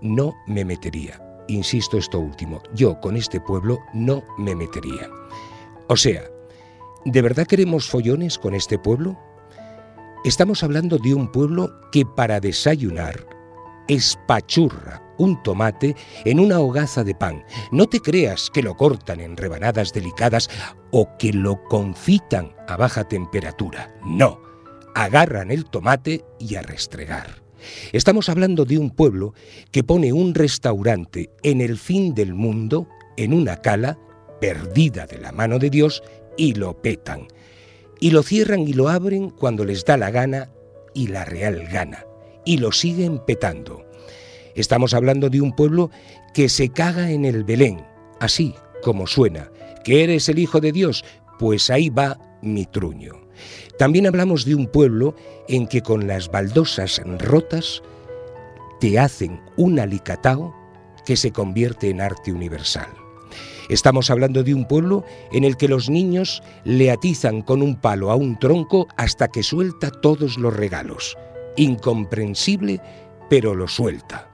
No 0.00 0.34
me 0.46 0.64
metería. 0.64 1.20
Insisto 1.48 1.98
esto 1.98 2.20
último, 2.20 2.62
yo 2.74 3.00
con 3.00 3.16
este 3.16 3.40
pueblo 3.40 3.78
no 3.92 4.22
me 4.38 4.54
metería. 4.54 5.10
O 5.88 5.96
sea, 5.96 6.22
¿de 7.04 7.22
verdad 7.22 7.46
queremos 7.46 7.88
follones 7.88 8.38
con 8.38 8.54
este 8.54 8.78
pueblo? 8.78 9.18
Estamos 10.24 10.62
hablando 10.62 10.98
de 10.98 11.12
un 11.12 11.32
pueblo 11.32 11.72
que 11.90 12.06
para 12.06 12.38
desayunar 12.38 13.39
espachurra 13.88 15.02
un 15.20 15.42
tomate 15.42 15.94
en 16.24 16.40
una 16.40 16.60
hogaza 16.60 17.04
de 17.04 17.14
pan. 17.14 17.44
No 17.70 17.86
te 17.86 18.00
creas 18.00 18.50
que 18.50 18.62
lo 18.62 18.76
cortan 18.76 19.20
en 19.20 19.36
rebanadas 19.36 19.92
delicadas 19.92 20.48
o 20.90 21.08
que 21.18 21.32
lo 21.32 21.62
confitan 21.64 22.54
a 22.66 22.76
baja 22.76 23.04
temperatura. 23.04 23.94
No, 24.04 24.40
agarran 24.94 25.50
el 25.50 25.66
tomate 25.66 26.24
y 26.38 26.54
a 26.56 26.62
restregar. 26.62 27.42
Estamos 27.92 28.30
hablando 28.30 28.64
de 28.64 28.78
un 28.78 28.90
pueblo 28.90 29.34
que 29.70 29.84
pone 29.84 30.14
un 30.14 30.34
restaurante 30.34 31.30
en 31.42 31.60
el 31.60 31.76
fin 31.76 32.14
del 32.14 32.34
mundo, 32.34 32.88
en 33.18 33.34
una 33.34 33.58
cala, 33.58 33.98
perdida 34.40 35.06
de 35.06 35.18
la 35.18 35.32
mano 35.32 35.58
de 35.58 35.68
Dios, 35.68 36.02
y 36.38 36.54
lo 36.54 36.80
petan. 36.80 37.28
Y 38.00 38.12
lo 38.12 38.22
cierran 38.22 38.60
y 38.60 38.72
lo 38.72 38.88
abren 38.88 39.28
cuando 39.28 39.66
les 39.66 39.84
da 39.84 39.98
la 39.98 40.10
gana 40.10 40.50
y 40.94 41.08
la 41.08 41.26
real 41.26 41.68
gana. 41.70 42.06
Y 42.50 42.56
lo 42.56 42.72
siguen 42.72 43.20
petando. 43.20 43.86
Estamos 44.56 44.92
hablando 44.92 45.30
de 45.30 45.40
un 45.40 45.54
pueblo 45.54 45.92
que 46.34 46.48
se 46.48 46.68
caga 46.68 47.12
en 47.12 47.24
el 47.24 47.44
Belén, 47.44 47.86
así 48.18 48.56
como 48.82 49.06
suena. 49.06 49.52
¿Que 49.84 50.02
eres 50.02 50.28
el 50.28 50.40
Hijo 50.40 50.58
de 50.58 50.72
Dios? 50.72 51.04
Pues 51.38 51.70
ahí 51.70 51.90
va 51.90 52.18
mi 52.42 52.66
truño. 52.66 53.12
También 53.78 54.08
hablamos 54.08 54.44
de 54.44 54.56
un 54.56 54.66
pueblo 54.66 55.14
en 55.46 55.68
que 55.68 55.80
con 55.80 56.08
las 56.08 56.28
baldosas 56.28 57.00
rotas 57.20 57.84
te 58.80 58.98
hacen 58.98 59.40
un 59.56 59.78
alicatao 59.78 60.52
que 61.06 61.16
se 61.16 61.30
convierte 61.30 61.88
en 61.88 62.00
arte 62.00 62.32
universal. 62.32 62.88
Estamos 63.68 64.10
hablando 64.10 64.42
de 64.42 64.54
un 64.54 64.66
pueblo 64.66 65.04
en 65.30 65.44
el 65.44 65.56
que 65.56 65.68
los 65.68 65.88
niños 65.88 66.42
le 66.64 66.90
atizan 66.90 67.42
con 67.42 67.62
un 67.62 67.80
palo 67.80 68.10
a 68.10 68.16
un 68.16 68.40
tronco 68.40 68.88
hasta 68.96 69.28
que 69.28 69.44
suelta 69.44 69.92
todos 69.92 70.36
los 70.36 70.52
regalos. 70.52 71.16
Incomprensible, 71.56 72.80
pero 73.28 73.54
lo 73.54 73.68
suelta. 73.68 74.28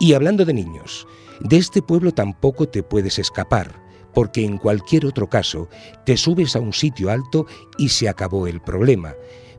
Y 0.00 0.14
hablando 0.14 0.44
de 0.44 0.54
niños, 0.54 1.06
de 1.40 1.56
este 1.56 1.82
pueblo 1.82 2.12
tampoco 2.12 2.68
te 2.68 2.82
puedes 2.82 3.18
escapar, 3.18 3.82
porque 4.14 4.44
en 4.44 4.58
cualquier 4.58 5.06
otro 5.06 5.28
caso 5.28 5.68
te 6.04 6.16
subes 6.16 6.56
a 6.56 6.60
un 6.60 6.72
sitio 6.72 7.10
alto 7.10 7.46
y 7.76 7.88
se 7.88 8.08
acabó 8.08 8.46
el 8.46 8.60
problema. 8.60 9.14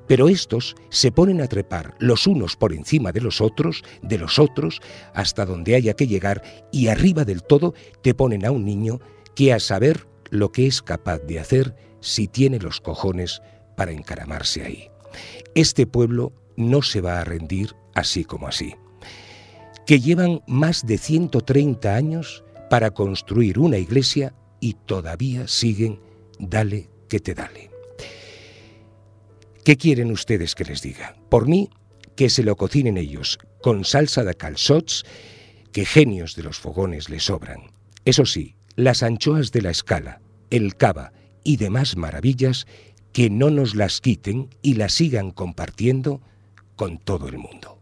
Pero 0.07 0.27
estos 0.27 0.75
se 0.89 1.11
ponen 1.11 1.39
a 1.39 1.47
trepar 1.47 1.95
los 1.99 2.25
unos 2.25 2.55
por 2.55 2.73
encima 2.73 3.11
de 3.11 3.21
los 3.21 3.41
otros, 3.41 3.83
de 4.01 4.17
los 4.17 4.39
otros, 4.39 4.81
hasta 5.13 5.45
donde 5.45 5.75
haya 5.75 5.93
que 5.93 6.07
llegar, 6.07 6.41
y 6.71 6.87
arriba 6.87 7.25
del 7.25 7.43
todo 7.43 7.73
te 8.01 8.13
ponen 8.13 8.45
a 8.45 8.51
un 8.51 8.65
niño 8.65 8.99
que 9.35 9.53
a 9.53 9.59
saber 9.59 10.07
lo 10.31 10.51
que 10.51 10.67
es 10.67 10.81
capaz 10.81 11.19
de 11.19 11.39
hacer 11.39 11.75
si 12.01 12.27
tiene 12.27 12.59
los 12.59 12.81
cojones 12.81 13.41
para 13.77 13.91
encaramarse 13.91 14.63
ahí. 14.63 14.89
Este 15.55 15.85
pueblo 15.85 16.33
no 16.59 16.81
se 16.81 17.01
va 17.01 17.19
a 17.19 17.23
rendir 17.23 17.75
así 17.95 18.25
como 18.25 18.47
así. 18.47 18.75
Que 19.87 19.99
llevan 19.99 20.41
más 20.45 20.85
de 20.85 20.97
130 20.97 21.95
años 21.95 22.43
para 22.69 22.91
construir 22.91 23.57
una 23.57 23.77
iglesia 23.77 24.35
y 24.59 24.73
todavía 24.73 25.47
siguen 25.47 25.99
dale 26.37 26.89
que 27.07 27.19
te 27.19 27.33
dale. 27.33 27.71
¿Qué 29.63 29.77
quieren 29.77 30.11
ustedes 30.11 30.53
que 30.53 30.65
les 30.65 30.81
diga? 30.81 31.15
Por 31.29 31.47
mí, 31.47 31.69
que 32.15 32.29
se 32.29 32.43
lo 32.43 32.55
cocinen 32.55 32.97
ellos, 32.97 33.39
con 33.61 33.85
salsa 33.85 34.23
de 34.23 34.35
calzots, 34.35 35.05
que 35.71 35.85
genios 35.85 36.35
de 36.35 36.43
los 36.43 36.57
fogones 36.57 37.09
les 37.09 37.23
sobran. 37.23 37.71
Eso 38.03 38.25
sí, 38.25 38.55
las 38.75 39.03
anchoas 39.03 39.51
de 39.51 39.61
la 39.61 39.69
escala, 39.69 40.21
el 40.49 40.75
cava 40.75 41.13
y 41.43 41.57
demás 41.57 41.95
maravillas, 41.95 42.67
que 43.13 43.29
no 43.29 43.49
nos 43.49 43.75
las 43.75 44.01
quiten 44.01 44.49
y 44.61 44.75
las 44.75 44.93
sigan 44.93 45.31
compartiendo 45.31 46.21
con 46.79 46.97
todo 46.99 47.27
el 47.27 47.37
mundo. 47.37 47.78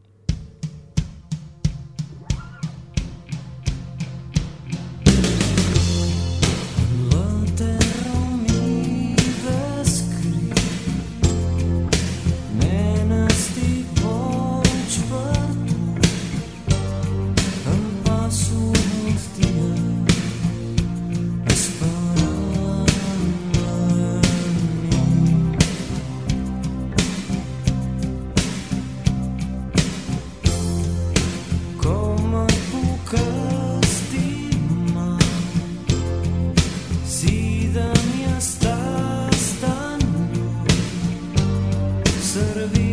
servir. 42.38 42.87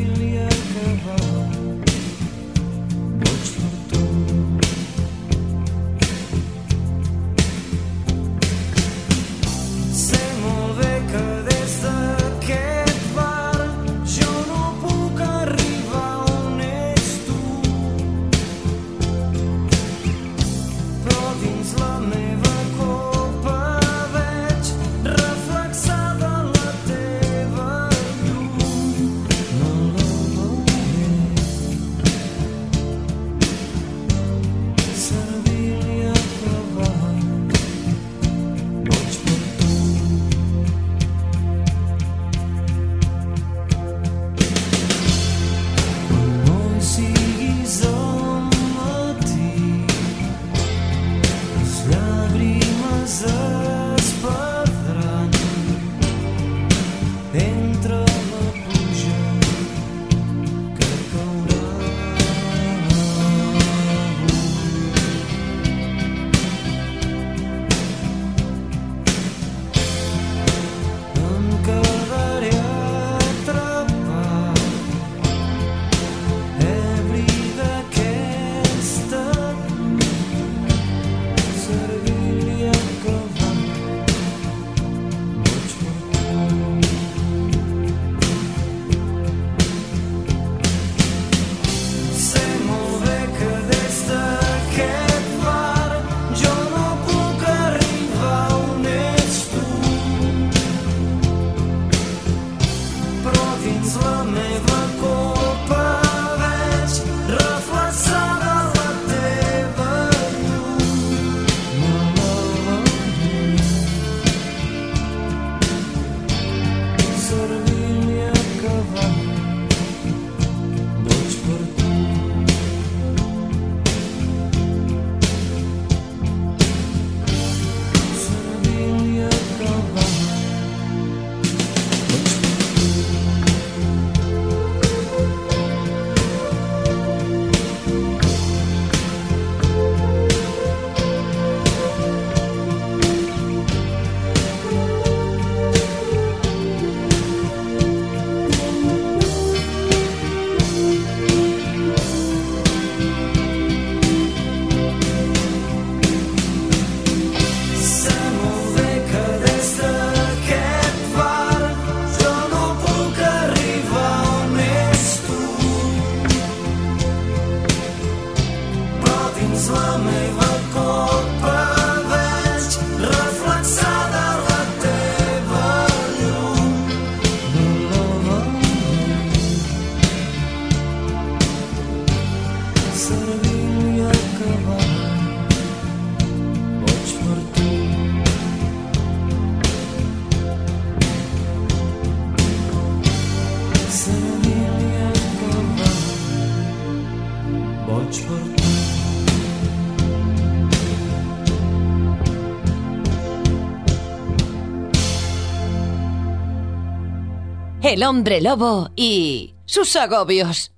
El 207.84 208.02
hombre 208.02 208.40
lobo 208.40 208.90
y 208.96 209.54
sus 209.66 209.94
agobios. 209.96 210.72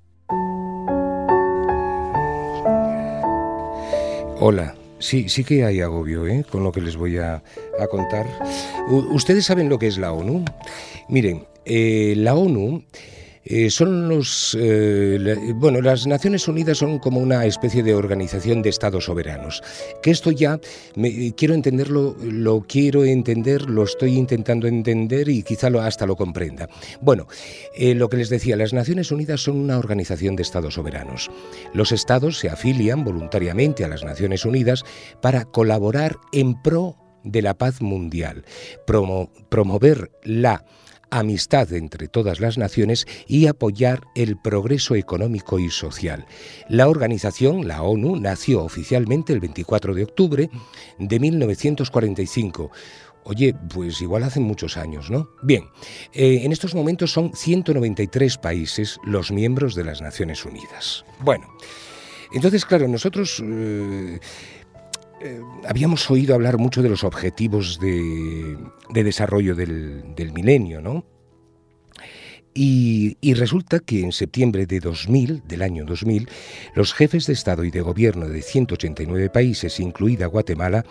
Hola. 4.40 4.74
Sí, 4.98 5.28
sí 5.28 5.44
que 5.44 5.62
hay 5.62 5.82
agobio 5.82 6.26
¿eh? 6.26 6.44
con 6.50 6.64
lo 6.64 6.72
que 6.72 6.80
les 6.80 6.96
voy 6.96 7.18
a, 7.18 7.42
contar. 7.90 8.26
¿Ustedes 8.88 9.44
saben 9.44 9.68
lo 9.68 9.78
que 9.78 9.88
es 9.88 9.98
la 9.98 10.12
ONU? 10.12 10.42
Miren, 11.08 11.46
eh, 11.66 12.14
la 12.16 12.34
ONU 12.34 12.82
eh, 13.48 13.70
son 13.70 14.08
los. 14.08 14.56
Eh, 14.60 15.36
bueno, 15.54 15.80
las 15.80 16.06
Naciones 16.06 16.48
Unidas 16.48 16.78
son 16.78 16.98
como 16.98 17.20
una 17.20 17.46
especie 17.46 17.84
de 17.84 17.94
organización 17.94 18.60
de 18.60 18.70
estados 18.70 19.04
soberanos. 19.04 19.62
Que 20.02 20.10
esto 20.10 20.32
ya 20.32 20.58
quiero 21.36 21.54
entenderlo, 21.54 22.16
lo 22.20 22.62
quiero 22.62 23.04
entender, 23.04 23.70
lo 23.70 23.84
estoy 23.84 24.16
intentando 24.16 24.66
entender 24.66 25.28
y 25.28 25.42
quizá 25.44 25.66
hasta 25.80 26.06
lo 26.06 26.16
comprenda. 26.16 26.68
Bueno, 27.00 27.26
eh, 27.76 27.94
lo 27.94 28.08
que 28.08 28.16
les 28.16 28.30
decía, 28.30 28.56
las 28.56 28.72
Naciones 28.72 29.10
Unidas 29.12 29.42
son 29.42 29.56
una 29.56 29.78
organización 29.78 30.36
de 30.36 30.42
estados 30.42 30.74
soberanos. 30.74 31.30
Los 31.72 31.92
estados 31.92 32.38
se 32.38 32.48
afilian 32.48 33.04
voluntariamente 33.04 33.84
a 33.84 33.88
las 33.88 34.04
Naciones 34.04 34.44
Unidas 34.44 34.84
para 35.20 35.44
colaborar 35.44 36.16
en 36.32 36.60
pro 36.62 36.96
de 37.24 37.42
la 37.42 37.54
paz 37.54 37.80
mundial, 37.80 38.44
promover 38.86 40.10
la 40.22 40.64
amistad 41.10 41.72
entre 41.72 42.08
todas 42.08 42.40
las 42.40 42.58
naciones 42.58 43.06
y 43.26 43.46
apoyar 43.46 44.02
el 44.14 44.36
progreso 44.36 44.94
económico 44.94 45.58
y 45.58 45.70
social. 45.70 46.26
La 46.68 46.88
organización, 46.88 47.66
la 47.68 47.82
ONU, 47.82 48.16
nació 48.16 48.62
oficialmente 48.62 49.32
el 49.32 49.40
24 49.40 49.94
de 49.94 50.04
octubre 50.04 50.50
de 50.98 51.20
1945. 51.20 52.70
Oye, 53.24 53.54
pues 53.74 54.00
igual 54.00 54.22
hace 54.22 54.38
muchos 54.38 54.76
años, 54.76 55.10
¿no? 55.10 55.30
Bien, 55.42 55.64
eh, 56.12 56.42
en 56.44 56.52
estos 56.52 56.74
momentos 56.74 57.10
son 57.10 57.32
193 57.34 58.38
países 58.38 58.98
los 59.04 59.32
miembros 59.32 59.74
de 59.74 59.82
las 59.82 60.00
Naciones 60.00 60.44
Unidas. 60.44 61.04
Bueno, 61.20 61.48
entonces, 62.32 62.64
claro, 62.64 62.86
nosotros... 62.88 63.42
Eh, 63.44 64.20
eh, 65.20 65.40
habíamos 65.66 66.10
oído 66.10 66.34
hablar 66.34 66.58
mucho 66.58 66.82
de 66.82 66.90
los 66.90 67.02
objetivos 67.02 67.80
de, 67.80 68.56
desarrollo 68.90 69.54
del, 69.54 70.32
milenio, 70.34 70.80
¿no? 70.80 71.04
Y, 72.52 73.16
resulta 73.34 73.80
que 73.80 74.00
en 74.02 74.12
septiembre 74.12 74.66
de 74.66 74.80
2000, 74.80 75.42
del 75.46 75.62
año 75.62 75.84
2000, 75.84 76.28
los 76.74 76.94
jefes 76.94 77.26
de 77.26 77.34
Estado 77.34 77.64
y 77.64 77.70
de 77.70 77.82
Gobierno 77.82 78.28
de 78.28 78.40
189 78.40 79.28
países, 79.28 79.78
incluida 79.78 80.26
Guatemala, 80.26 80.84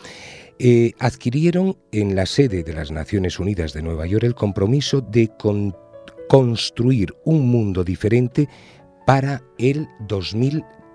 eh, 0.60 0.94
adquirieron 1.00 1.78
en 1.92 2.16
la 2.16 2.26
sede 2.28 2.64
de 2.64 2.74
las 2.74 2.92
Naciones 2.92 3.40
Unidas 3.40 3.74
de 3.74 3.82
Nueva 3.82 4.06
York 4.06 4.24
el 4.24 4.36
compromiso 4.36 5.02
de 5.02 5.32
construir 6.30 7.14
un 7.26 7.50
mundo 7.50 7.84
diferente 7.84 8.48
para 9.06 9.44
el 9.58 9.88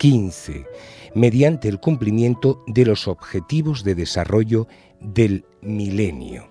2015 0.01 0.66
mediante 1.14 1.68
el 1.68 1.78
cumplimiento 1.78 2.62
de 2.66 2.86
los 2.86 3.07
objetivos 3.07 3.84
de 3.84 3.94
desarrollo 3.94 4.66
del 5.01 5.44
milenio. 5.61 6.51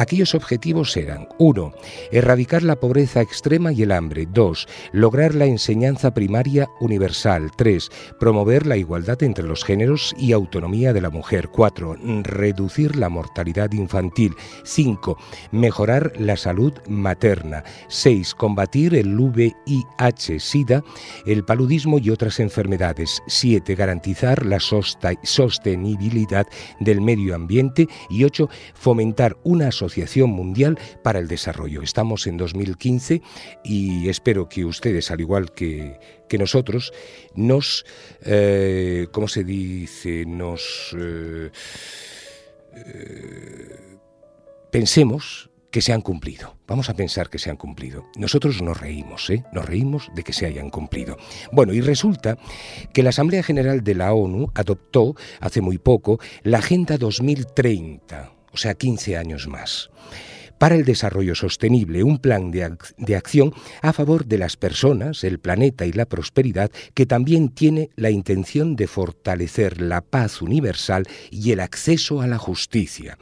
Aquellos 0.00 0.34
objetivos 0.34 0.96
eran 0.96 1.28
1. 1.36 1.74
Erradicar 2.10 2.62
la 2.62 2.80
pobreza 2.80 3.20
extrema 3.20 3.70
y 3.70 3.82
el 3.82 3.92
hambre. 3.92 4.26
2. 4.32 4.66
Lograr 4.92 5.34
la 5.34 5.44
enseñanza 5.44 6.14
primaria 6.14 6.70
universal. 6.80 7.50
3. 7.54 7.90
Promover 8.18 8.66
la 8.66 8.78
igualdad 8.78 9.22
entre 9.22 9.44
los 9.44 9.62
géneros 9.62 10.14
y 10.16 10.32
autonomía 10.32 10.94
de 10.94 11.02
la 11.02 11.10
mujer. 11.10 11.50
4. 11.50 11.96
Reducir 12.22 12.96
la 12.96 13.10
mortalidad 13.10 13.72
infantil. 13.72 14.34
5. 14.64 15.18
Mejorar 15.52 16.14
la 16.18 16.38
salud 16.38 16.72
materna. 16.88 17.62
6. 17.88 18.34
Combatir 18.36 18.94
el 18.94 19.14
VIH-Sida, 19.14 20.82
el 21.26 21.44
paludismo 21.44 21.98
y 21.98 22.08
otras 22.08 22.40
enfermedades. 22.40 23.22
7. 23.26 23.74
Garantizar 23.74 24.46
la 24.46 24.60
sostenibilidad 24.60 26.46
del 26.78 27.02
medio 27.02 27.34
ambiente. 27.34 27.86
Y 28.08 28.24
8. 28.24 28.48
Fomentar 28.72 29.36
una 29.44 29.70
Asociación 29.90 30.30
Mundial 30.30 30.78
para 31.02 31.18
el 31.18 31.26
Desarrollo. 31.26 31.82
Estamos 31.82 32.28
en 32.28 32.36
2015 32.36 33.22
y 33.64 34.08
espero 34.08 34.48
que 34.48 34.64
ustedes, 34.64 35.10
al 35.10 35.20
igual 35.20 35.50
que, 35.50 35.98
nosotros, 36.38 36.92
nos, 37.34 37.84
eh, 38.24 39.08
¿cómo 39.10 39.26
se 39.26 39.42
dice? 39.42 40.24
Nos 40.26 40.94
eh, 40.96 41.50
eh, 42.76 43.96
pensemos 44.70 45.50
que 45.72 45.80
se 45.80 45.92
han 45.92 46.02
cumplido. 46.02 46.56
Vamos 46.68 46.88
a 46.88 46.94
pensar 46.94 47.28
que 47.28 47.40
se 47.40 47.50
han 47.50 47.56
cumplido. 47.56 48.06
Nosotros 48.16 48.62
nos 48.62 48.80
reímos, 48.80 49.28
¿eh? 49.28 49.44
Nos 49.52 49.66
reímos 49.66 50.08
de 50.14 50.22
que 50.22 50.32
se 50.32 50.46
hayan 50.46 50.70
cumplido. 50.70 51.16
Bueno, 51.50 51.72
y 51.72 51.80
resulta 51.80 52.38
que 52.94 53.02
la 53.02 53.10
Asamblea 53.10 53.42
General 53.42 53.82
de 53.82 53.96
la 53.96 54.12
ONU 54.12 54.52
adoptó 54.54 55.16
hace 55.40 55.60
muy 55.60 55.78
poco 55.78 56.20
la 56.44 56.58
Agenda 56.58 56.96
2030 56.96 58.39
o 58.52 58.56
sea, 58.56 58.74
15 58.74 59.16
años 59.16 59.48
más 59.48 59.90
para 60.60 60.74
el 60.74 60.84
desarrollo 60.84 61.34
sostenible, 61.34 62.04
un 62.04 62.18
plan 62.18 62.50
de, 62.50 63.16
acción 63.16 63.54
a 63.80 63.94
favor 63.94 64.26
de 64.26 64.36
las 64.36 64.58
personas, 64.58 65.24
el 65.24 65.38
planeta 65.38 65.86
y 65.86 65.92
la 65.92 66.04
prosperidad 66.04 66.70
que 66.92 67.06
también 67.06 67.48
tiene 67.48 67.88
la 67.96 68.10
intención 68.10 68.76
de 68.76 68.86
fortalecer 68.86 69.80
la 69.80 70.02
paz 70.02 70.42
universal 70.42 71.04
y 71.30 71.52
el 71.52 71.60
acceso 71.60 72.20
a 72.20 72.26
la 72.26 72.36
justicia. 72.36 73.16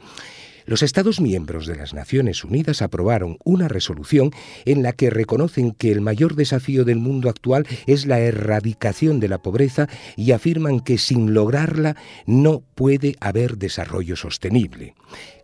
Los 0.69 0.83
Estados 0.83 1.19
miembros 1.19 1.65
de 1.65 1.75
las 1.75 1.95
Naciones 1.95 2.43
Unidas 2.43 2.83
aprobaron 2.83 3.39
una 3.43 3.67
resolución 3.67 4.29
en 4.65 4.83
la 4.83 4.93
que 4.93 5.09
reconocen 5.09 5.71
que 5.71 5.91
el 5.91 5.99
mayor 5.99 6.35
desafío 6.35 6.85
del 6.85 6.99
mundo 6.99 7.27
actual 7.27 7.65
es 7.87 8.05
la 8.05 8.19
erradicación 8.19 9.19
de 9.19 9.29
la 9.29 9.39
pobreza 9.39 9.87
y 10.15 10.31
afirman 10.31 10.79
que 10.81 10.99
sin 10.99 11.33
lograrla 11.33 11.95
no 12.27 12.61
puede 12.75 13.15
haber 13.19 13.57
desarrollo 13.57 14.15
sostenible. 14.15 14.93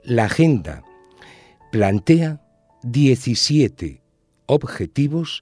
La 0.04 0.26
agenda 0.26 0.84
plantea 1.72 2.44
17 2.84 4.04
objetivos 4.46 5.42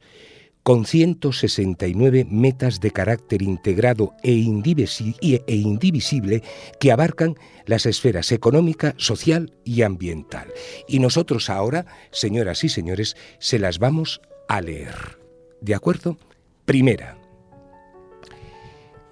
con 0.63 0.85
169 0.85 2.25
metas 2.29 2.79
de 2.79 2.91
carácter 2.91 3.41
integrado 3.41 4.13
e, 4.23 4.31
e 4.31 5.55
indivisible 5.55 6.41
que 6.79 6.91
abarcan 6.91 7.35
las 7.65 7.85
esferas 7.85 8.31
económica, 8.31 8.95
social 8.97 9.53
y 9.65 9.81
ambiental. 9.83 10.51
Y 10.87 10.99
nosotros 10.99 11.49
ahora, 11.49 11.85
señoras 12.11 12.63
y 12.63 12.69
señores, 12.69 13.15
se 13.39 13.59
las 13.59 13.77
vamos 13.77 14.21
a 14.47 14.61
leer. 14.61 15.19
¿De 15.61 15.75
acuerdo? 15.75 16.17
Primera, 16.65 17.17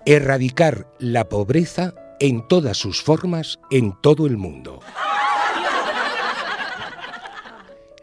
erradicar 0.06 0.88
la 1.00 1.28
pobreza 1.28 1.94
en 2.20 2.48
todas 2.48 2.78
sus 2.78 3.02
formas 3.02 3.60
en 3.72 3.94
todo 4.02 4.26
el 4.26 4.38
mundo. 4.38 4.80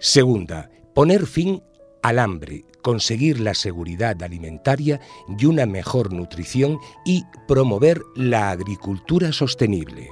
Segunda, 0.01 0.71
poner 0.95 1.27
fin 1.27 1.63
al 2.03 2.19
hambre, 2.19 2.65
conseguir 2.89 3.39
la 3.39 3.53
seguridad 3.53 4.23
alimentaria 4.23 4.99
y 5.39 5.45
una 5.45 5.67
mejor 5.67 6.11
nutrición 6.11 6.79
y 7.05 7.27
promover 7.47 8.01
la 8.17 8.49
agricultura 8.49 9.31
sostenible. 9.31 10.09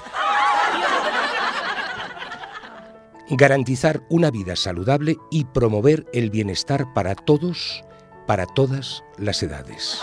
Garantizar 3.31 4.03
una 4.11 4.31
vida 4.31 4.57
saludable 4.57 5.17
y 5.31 5.47
promover 5.47 6.05
el 6.13 6.29
bienestar 6.29 6.93
para 6.93 7.15
todos, 7.15 7.83
para 8.27 8.45
todas 8.45 9.03
las 9.17 9.43
edades. 9.43 9.99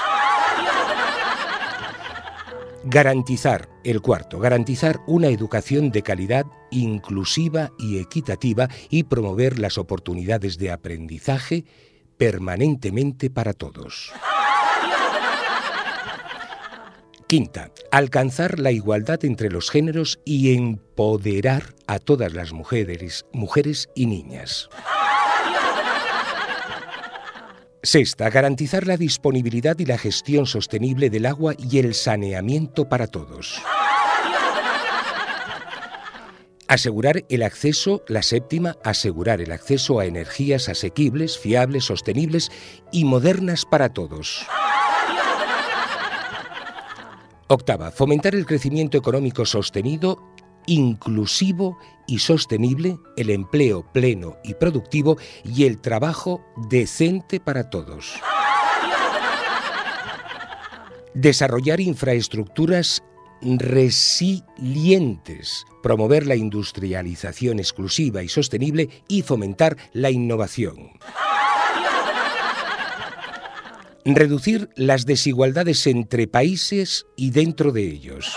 Garantizar, 2.85 3.69
el 3.83 4.01
cuarto, 4.01 4.39
garantizar 4.39 4.99
una 5.05 5.27
educación 5.27 5.91
de 5.91 6.01
calidad 6.01 6.47
inclusiva 6.71 7.71
y 7.77 7.99
equitativa 7.99 8.67
y 8.89 9.03
promover 9.03 9.59
las 9.59 9.77
oportunidades 9.77 10.57
de 10.57 10.71
aprendizaje 10.71 11.65
permanentemente 12.23 13.29
para 13.29 13.51
todos. 13.51 14.13
Quinta, 17.27 17.69
alcanzar 17.91 18.59
la 18.59 18.71
igualdad 18.71 19.25
entre 19.25 19.49
los 19.49 19.69
géneros 19.69 20.21
y 20.23 20.55
empoderar 20.55 21.75
a 21.85 21.99
todas 21.99 22.31
las 22.31 22.53
mujeres, 22.53 23.25
mujeres 23.33 23.89
y 23.93 24.05
niñas. 24.05 24.69
Sexta, 27.81 28.29
garantizar 28.29 28.87
la 28.87 28.95
disponibilidad 28.95 29.77
y 29.79 29.85
la 29.85 29.97
gestión 29.97 30.45
sostenible 30.45 31.09
del 31.09 31.25
agua 31.25 31.55
y 31.57 31.79
el 31.79 31.93
saneamiento 31.93 32.87
para 32.87 33.07
todos. 33.07 33.61
Asegurar 36.67 37.25
el 37.29 37.43
acceso, 37.43 38.03
la 38.07 38.23
séptima, 38.23 38.77
asegurar 38.83 39.41
el 39.41 39.51
acceso 39.51 39.99
a 39.99 40.05
energías 40.05 40.69
asequibles, 40.69 41.37
fiables, 41.37 41.85
sostenibles 41.85 42.51
y 42.91 43.05
modernas 43.05 43.65
para 43.65 43.89
todos. 43.89 44.45
Octava, 47.47 47.91
fomentar 47.91 48.33
el 48.33 48.45
crecimiento 48.45 48.97
económico 48.97 49.45
sostenido 49.45 50.33
inclusivo 50.65 51.77
y 52.07 52.19
sostenible, 52.19 52.97
el 53.17 53.29
empleo 53.29 53.85
pleno 53.91 54.37
y 54.43 54.53
productivo 54.53 55.17
y 55.43 55.65
el 55.65 55.79
trabajo 55.79 56.45
decente 56.69 57.39
para 57.39 57.69
todos. 57.69 58.13
Desarrollar 61.13 61.79
infraestructuras 61.79 63.03
resilientes, 63.43 65.65
promover 65.81 66.25
la 66.25 66.35
industrialización 66.35 67.59
exclusiva 67.59 68.23
y 68.23 68.29
sostenible 68.29 68.89
y 69.07 69.21
fomentar 69.21 69.77
la 69.93 70.09
innovación. 70.09 70.91
Reducir 74.05 74.69
las 74.75 75.05
desigualdades 75.05 75.87
entre 75.87 76.27
países 76.27 77.05
y 77.15 77.31
dentro 77.31 77.71
de 77.71 77.83
ellos. 77.83 78.35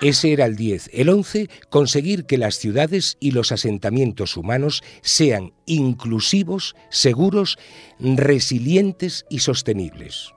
Ese 0.00 0.32
era 0.32 0.46
el 0.46 0.56
10. 0.56 0.90
El 0.92 1.08
11, 1.08 1.50
conseguir 1.70 2.24
que 2.24 2.38
las 2.38 2.54
ciudades 2.54 3.16
y 3.18 3.32
los 3.32 3.50
asentamientos 3.50 4.36
humanos 4.36 4.82
sean 5.02 5.52
inclusivos, 5.66 6.76
seguros, 6.88 7.58
resilientes 7.98 9.26
y 9.28 9.40
sostenibles. 9.40 10.32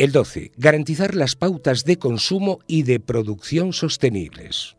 El 0.00 0.12
12. 0.12 0.52
Garantizar 0.56 1.14
las 1.14 1.36
pautas 1.36 1.84
de 1.84 1.98
consumo 1.98 2.60
y 2.66 2.84
de 2.84 3.00
producción 3.00 3.74
sostenibles. 3.74 4.74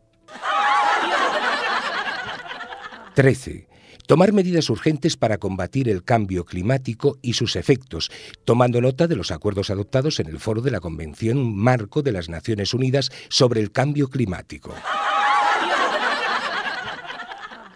13. 3.14 3.68
Tomar 4.08 4.32
medidas 4.32 4.68
urgentes 4.68 5.16
para 5.16 5.38
combatir 5.38 5.88
el 5.88 6.02
cambio 6.02 6.44
climático 6.44 7.18
y 7.22 7.34
sus 7.34 7.54
efectos, 7.54 8.10
tomando 8.44 8.80
nota 8.80 9.06
de 9.06 9.14
los 9.14 9.30
acuerdos 9.30 9.70
adoptados 9.70 10.18
en 10.18 10.26
el 10.26 10.40
foro 10.40 10.60
de 10.60 10.72
la 10.72 10.80
Convención 10.80 11.54
Marco 11.54 12.02
de 12.02 12.10
las 12.10 12.28
Naciones 12.28 12.74
Unidas 12.74 13.10
sobre 13.28 13.60
el 13.60 13.70
Cambio 13.70 14.08
Climático. 14.08 14.74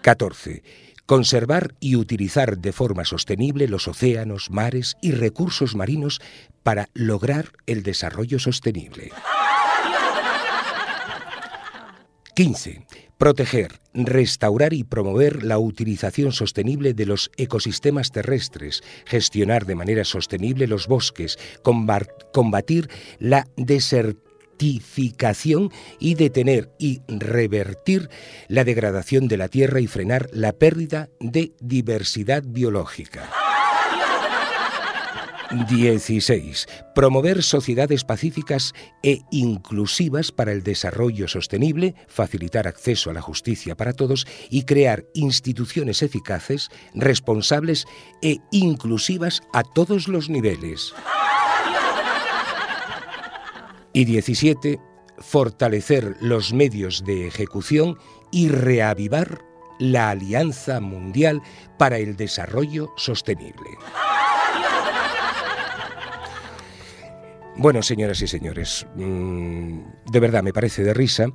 14. 0.03 0.86
Conservar 1.07 1.75
y 1.79 1.95
utilizar 1.95 2.59
de 2.59 2.73
forma 2.73 3.05
sostenible 3.05 3.69
los 3.69 3.87
océanos, 3.87 4.51
mares 4.51 4.97
y 5.01 5.13
recursos 5.13 5.77
marinos 5.77 6.21
para 6.65 6.89
lograr 6.95 7.53
el 7.67 7.85
desarrollo 7.85 8.41
sostenible. 8.41 9.13
15. 12.35 12.85
Proteger, 13.17 13.81
restaurar 13.95 14.75
y 14.75 14.83
promover 14.83 15.45
la 15.45 15.59
utilización 15.59 16.33
sostenible 16.33 16.93
de 16.93 17.07
los 17.07 17.31
ecosistemas 17.37 18.11
terrestres, 18.11 18.83
gestionar 19.07 19.65
de 19.65 19.77
manera 19.77 20.05
sostenible 20.05 20.67
los 20.67 20.87
bosques, 20.89 21.39
combatir 22.33 22.91
la 23.21 23.47
desertificación 23.57 24.26
y 25.99 26.15
detener 26.15 26.71
y 26.79 27.01
revertir 27.09 28.09
la 28.49 28.65
degradación 28.65 29.29
de 29.29 29.37
la 29.37 29.49
tierra 29.49 29.81
y 29.81 29.87
frenar 29.87 30.29
la 30.33 30.53
pérdida 30.53 31.09
de 31.21 31.53
diversidad 31.61 32.43
biológica. 32.45 33.29
16. 35.69 36.67
Promover 36.95 37.43
sociedades 37.43 38.05
pacíficas 38.05 38.73
e 39.03 39.21
inclusivas 39.31 40.33
para 40.33 40.53
el 40.53 40.63
desarrollo 40.63 41.29
sostenible, 41.29 41.95
facilitar 42.09 42.67
acceso 42.67 43.11
a 43.11 43.15
la 43.15 43.23
justicia 43.23 43.77
para 43.77 43.93
todos 43.93 44.27
y 44.51 44.65
crear 44.65 45.05
instituciones 45.15 46.03
eficaces, 46.03 46.69
responsables 46.95 47.87
e 48.23 48.39
inclusivas 48.51 49.43
a 49.53 49.63
todos 49.63 50.09
los 50.09 50.29
niveles. 50.29 50.93
Y 53.97 54.05
17. 54.05 54.79
Fortalecer 55.21 56.19
los 56.21 56.53
medios 56.53 57.03
de 57.07 57.27
ejecución 57.27 57.97
y 58.31 58.51
reavivar 58.51 59.43
la 59.79 60.11
Alianza 60.11 60.81
Mundial 60.81 61.41
para 61.79 61.97
el 61.97 62.15
Desarrollo 62.15 62.93
Sostenible. 62.99 63.71
Bueno, 67.59 67.83
señoras 67.83 68.21
y 68.21 68.27
señores, 68.27 68.87
mm, 68.97 69.81
de 70.13 70.21
verdad 70.21 70.43
me 70.43 70.53
parece 70.53 70.85
de 70.85 70.93
risa. 70.93 71.29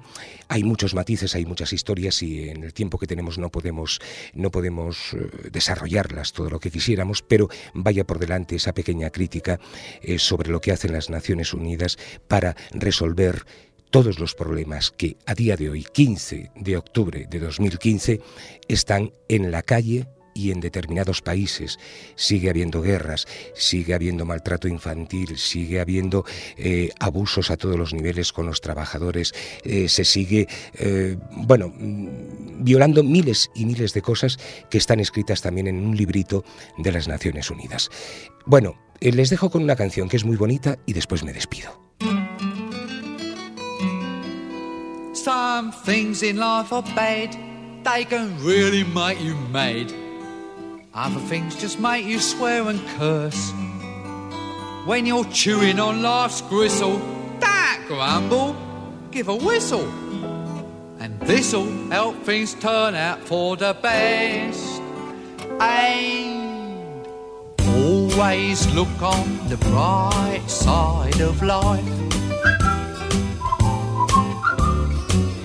Hay 0.49 0.63
muchos 0.63 0.93
matices, 0.93 1.33
hay 1.33 1.47
muchas 1.47 1.73
historias 1.73 2.21
y 2.21 2.49
en 2.49 2.63
el 2.63 2.75
tiempo 2.75 2.99
que 2.99 3.07
tenemos 3.07 3.39
no 3.39 3.49
podemos, 3.49 3.99
no 4.35 4.51
podemos 4.51 5.13
eh, 5.13 5.49
desarrollarlas 5.51 6.31
todo 6.31 6.51
lo 6.51 6.59
que 6.59 6.69
quisiéramos, 6.69 7.23
pero 7.23 7.49
vaya 7.73 8.05
por 8.05 8.19
delante 8.19 8.55
esa 8.55 8.71
pequeña 8.71 9.09
crítica 9.09 9.59
eh, 10.03 10.19
sobre 10.19 10.51
lo 10.51 10.61
que 10.61 10.71
hacen 10.71 10.93
las 10.93 11.09
Naciones 11.09 11.55
Unidas 11.55 11.97
para 12.27 12.55
resolver 12.71 13.43
todos 13.89 14.19
los 14.19 14.35
problemas 14.35 14.91
que 14.91 15.17
a 15.25 15.33
día 15.33 15.57
de 15.57 15.71
hoy, 15.71 15.83
15 15.83 16.51
de 16.55 16.77
octubre 16.77 17.25
de 17.27 17.39
2015, 17.39 18.21
están 18.67 19.11
en 19.27 19.49
la 19.49 19.63
calle 19.63 20.05
y 20.33 20.51
en 20.51 20.59
determinados 20.59 21.21
países 21.21 21.79
sigue 22.15 22.49
habiendo 22.49 22.81
guerras, 22.81 23.27
sigue 23.55 23.93
habiendo 23.93 24.25
maltrato 24.25 24.67
infantil, 24.67 25.37
sigue 25.37 25.79
habiendo 25.79 26.25
eh, 26.57 26.89
abusos 26.99 27.51
a 27.51 27.57
todos 27.57 27.77
los 27.77 27.93
niveles 27.93 28.31
con 28.31 28.45
los 28.45 28.61
trabajadores, 28.61 29.33
eh, 29.63 29.89
se 29.89 30.05
sigue, 30.05 30.47
eh, 30.73 31.17
bueno, 31.31 31.73
mm, 31.75 32.63
violando 32.63 33.03
miles 33.03 33.49
y 33.55 33.65
miles 33.65 33.93
de 33.93 34.01
cosas 34.01 34.37
que 34.69 34.77
están 34.77 34.99
escritas 34.99 35.41
también 35.41 35.67
en 35.67 35.77
un 35.77 35.95
librito 35.95 36.43
de 36.77 36.91
las 36.91 37.07
Naciones 37.07 37.49
Unidas. 37.49 37.89
Bueno, 38.45 38.75
les 38.99 39.29
dejo 39.29 39.49
con 39.49 39.63
una 39.63 39.75
canción 39.75 40.09
que 40.09 40.17
es 40.17 40.25
muy 40.25 40.37
bonita 40.37 40.77
y 40.85 40.93
después 40.93 41.23
me 41.23 41.33
despido. 41.33 41.79
Other 50.93 51.21
things 51.21 51.55
just 51.55 51.79
make 51.79 52.05
you 52.05 52.19
swear 52.19 52.67
and 52.67 52.85
curse. 52.99 53.53
When 54.85 55.05
you're 55.05 55.23
chewing 55.25 55.79
on 55.79 56.01
life's 56.01 56.41
gristle, 56.41 56.97
that 57.39 57.81
grumble, 57.87 58.57
give 59.09 59.29
a 59.29 59.35
whistle. 59.35 59.87
And 60.99 61.17
this'll 61.21 61.71
help 61.89 62.21
things 62.23 62.55
turn 62.55 62.95
out 62.95 63.21
for 63.21 63.55
the 63.55 63.73
best. 63.81 64.81
And 65.61 67.07
always 67.69 68.67
look 68.73 69.01
on 69.01 69.47
the 69.47 69.55
bright 69.57 70.43
side 70.47 71.21
of 71.21 71.41
life. 71.41 71.85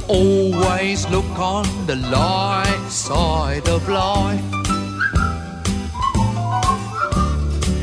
Always 0.09 1.09
look 1.09 1.39
on 1.39 1.67
the 1.87 1.97
light 1.97 2.89
side 2.89 3.69
of 3.69 3.89
life. 3.89 4.56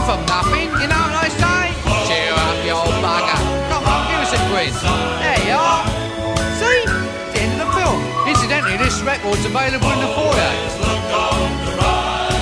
come 0.00 0.18
from 0.18 0.26
nothing. 0.26 0.68
You 0.80 0.88
know 0.88 1.02
what 1.12 1.24
I 1.24 1.28
say? 1.28 1.62
Cheer 2.08 2.32
up, 2.32 2.56
you 2.64 2.72
old 2.72 2.96
bugger. 3.04 3.38
Come 3.68 3.84
on, 3.84 4.00
give 4.08 4.20
us 4.24 4.32
a 4.32 4.40
quiz. 4.48 4.74
There 5.20 5.40
you 5.46 5.56
are. 5.56 5.84
See? 6.60 6.82
It's 6.88 7.32
the 7.34 7.40
end 7.40 7.60
of 7.60 7.66
the 7.66 7.72
film. 7.76 7.98
Incidentally, 8.28 8.76
this 8.76 9.00
record's 9.02 9.44
available 9.44 9.90
in 9.90 10.00
the 10.00 10.10
foyer. 10.16 10.52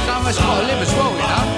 Some 0.06 0.20
of 0.22 0.26
us 0.26 0.38
got 0.38 0.61
to 0.61 0.66
live 0.66 0.82
as 0.82 0.92
well, 0.94 1.12
you 1.12 1.28
know. 1.28 1.57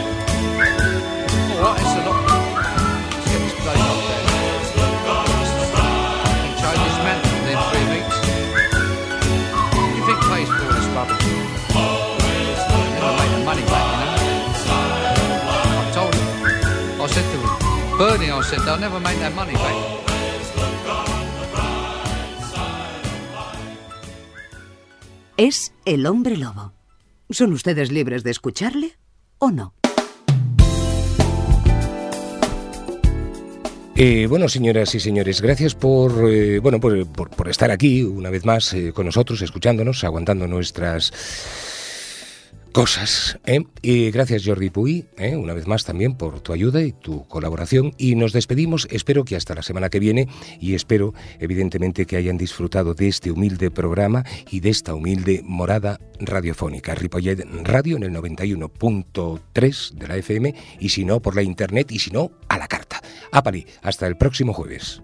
Bernie, 18.00 18.30
I 18.30 18.40
said, 18.40 18.60
they'll 18.64 18.78
never 18.78 18.98
make 18.98 19.18
that 19.18 19.34
money 19.34 19.52
back. 19.52 19.76
Es 25.36 25.72
el 25.84 26.06
hombre 26.06 26.36
lobo. 26.36 26.72
¿Son 27.30 27.52
ustedes 27.52 27.90
libres 27.92 28.22
de 28.24 28.30
escucharle 28.30 28.98
o 29.38 29.50
no? 29.50 29.74
Eh, 33.94 34.26
bueno, 34.28 34.48
señoras 34.48 34.94
y 34.94 35.00
señores, 35.00 35.42
gracias 35.42 35.74
por, 35.74 36.12
eh, 36.30 36.58
bueno, 36.58 36.80
por, 36.80 37.06
por- 37.06 37.28
por 37.30 37.48
estar 37.48 37.70
aquí 37.70 38.02
una 38.02 38.30
vez 38.30 38.46
más 38.46 38.72
eh, 38.72 38.92
con 38.94 39.04
nosotros, 39.06 39.42
escuchándonos, 39.42 40.04
aguantando 40.04 40.46
nuestras 40.46 41.12
cosas. 42.72 43.38
¿eh? 43.46 43.64
Y 43.82 44.10
gracias 44.10 44.42
Jordi 44.44 44.70
Puy, 44.70 45.06
¿eh? 45.18 45.36
una 45.36 45.54
vez 45.54 45.66
más 45.66 45.84
también 45.84 46.14
por 46.14 46.40
tu 46.40 46.52
ayuda 46.52 46.82
y 46.82 46.92
tu 46.92 47.26
colaboración. 47.26 47.92
Y 47.98 48.14
nos 48.14 48.32
despedimos, 48.32 48.86
espero 48.90 49.24
que 49.24 49.36
hasta 49.36 49.54
la 49.54 49.62
semana 49.62 49.90
que 49.90 50.00
viene 50.00 50.28
y 50.60 50.74
espero 50.74 51.14
evidentemente 51.38 52.06
que 52.06 52.16
hayan 52.16 52.38
disfrutado 52.38 52.94
de 52.94 53.08
este 53.08 53.30
humilde 53.30 53.70
programa 53.70 54.24
y 54.50 54.60
de 54.60 54.70
esta 54.70 54.94
humilde 54.94 55.42
morada 55.44 55.98
radiofónica. 56.18 56.94
Ripollet 56.94 57.44
Radio 57.64 57.96
en 57.96 58.04
el 58.04 58.12
91.3 58.12 59.92
de 59.92 60.08
la 60.08 60.16
FM 60.16 60.54
y 60.78 60.88
si 60.90 61.04
no 61.04 61.20
por 61.20 61.36
la 61.36 61.42
internet 61.42 61.90
y 61.92 61.98
si 61.98 62.10
no 62.10 62.32
a 62.48 62.58
la 62.58 62.68
carta. 62.68 63.00
Apali, 63.32 63.66
hasta 63.82 64.06
el 64.06 64.16
próximo 64.16 64.52
jueves. 64.52 65.02